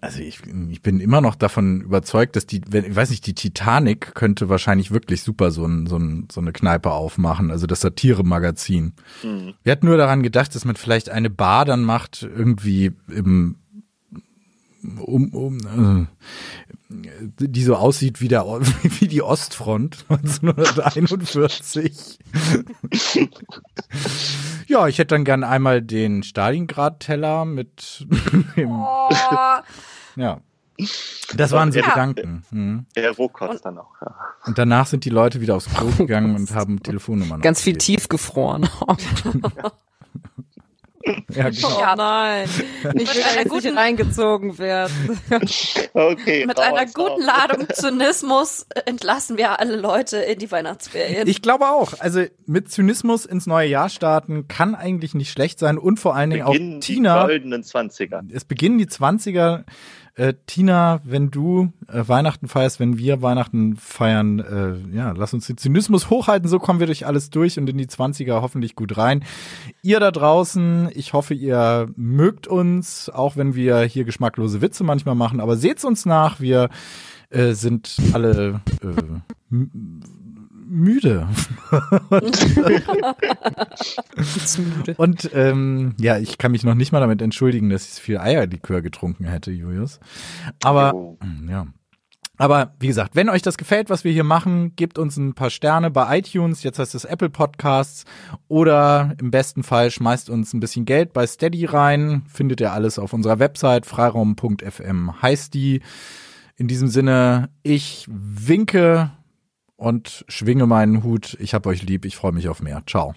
[0.00, 3.34] also ich, ich bin immer noch davon überzeugt, dass die, wenn, ich weiß nicht, die
[3.34, 7.80] Titanic könnte wahrscheinlich wirklich super so, ein, so, ein, so eine Kneipe aufmachen, also das
[7.80, 8.92] Satire-Magazin.
[9.22, 9.54] Mhm.
[9.62, 13.56] Wir hatten nur daran gedacht, dass man vielleicht eine Bar dann macht, irgendwie im
[14.82, 16.08] um, um,
[16.90, 18.44] äh, die so aussieht wie, der,
[18.82, 22.18] wie die Ostfront 1941.
[24.66, 28.06] ja, ich hätte dann gern einmal den Stalingrad-Teller mit
[28.56, 29.08] dem, oh.
[30.16, 30.40] Ja.
[31.36, 31.88] Das waren so ja.
[31.88, 32.44] Gedanken.
[32.50, 32.86] Hm.
[32.96, 34.14] Der Rohkost dann auch, ja.
[34.46, 37.40] Und danach sind die Leute wieder aufs Klo gegangen und haben Telefonnummern.
[37.40, 38.68] Ganz viel tiefgefroren.
[41.34, 41.68] Ja, genau.
[41.68, 42.48] Oh nein,
[42.94, 45.20] nicht mit einer guten reingezogen werden.
[45.94, 47.48] Okay, mit raus, einer guten raus.
[47.48, 51.26] Ladung Zynismus entlassen wir alle Leute in die Weihnachtsferien.
[51.26, 51.94] Ich glaube auch.
[52.00, 56.30] Also mit Zynismus ins neue Jahr starten kann eigentlich nicht schlecht sein und vor allen
[56.30, 57.22] Dingen auch Tina.
[57.22, 58.22] Die goldenen 20er.
[58.32, 59.64] Es beginnen die 20er.
[60.14, 65.46] Äh, Tina, wenn du äh, Weihnachten feierst, wenn wir Weihnachten feiern, äh, ja, lass uns
[65.46, 68.98] den Zynismus hochhalten, so kommen wir durch alles durch und in die 20er hoffentlich gut
[68.98, 69.24] rein.
[69.80, 75.14] Ihr da draußen, ich hoffe, ihr mögt uns, auch wenn wir hier geschmacklose Witze manchmal
[75.14, 76.68] machen, aber seht's uns nach, wir
[77.30, 78.60] äh, sind alle
[80.72, 81.28] müde.
[84.56, 88.18] und, und ähm, ja, ich kann mich noch nicht mal damit entschuldigen, dass ich viel
[88.18, 90.00] Eierlikör getrunken hätte, Julius.
[90.62, 91.18] Aber oh.
[91.48, 91.66] ja.
[92.38, 95.50] Aber wie gesagt, wenn euch das gefällt, was wir hier machen, gebt uns ein paar
[95.50, 98.04] Sterne bei iTunes, jetzt heißt es Apple Podcasts,
[98.48, 102.22] oder im besten Fall schmeißt uns ein bisschen Geld bei Steady rein.
[102.26, 105.82] Findet ihr alles auf unserer Website, freiraum.fm heißt die.
[106.56, 109.10] In diesem Sinne, ich winke
[109.82, 111.36] und schwinge meinen Hut.
[111.40, 112.82] Ich hab euch lieb, ich freue mich auf mehr.
[112.86, 113.14] Ciao.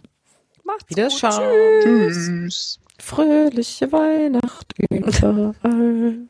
[0.64, 1.82] Macht's Wiederschauen.
[1.84, 2.16] Tschüss.
[2.16, 2.80] Tschüss.
[2.98, 6.28] Fröhliche Weihnacht überall.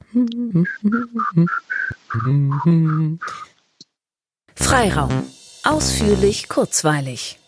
[4.55, 5.23] Freiraum.
[5.63, 7.39] Ausführlich, kurzweilig.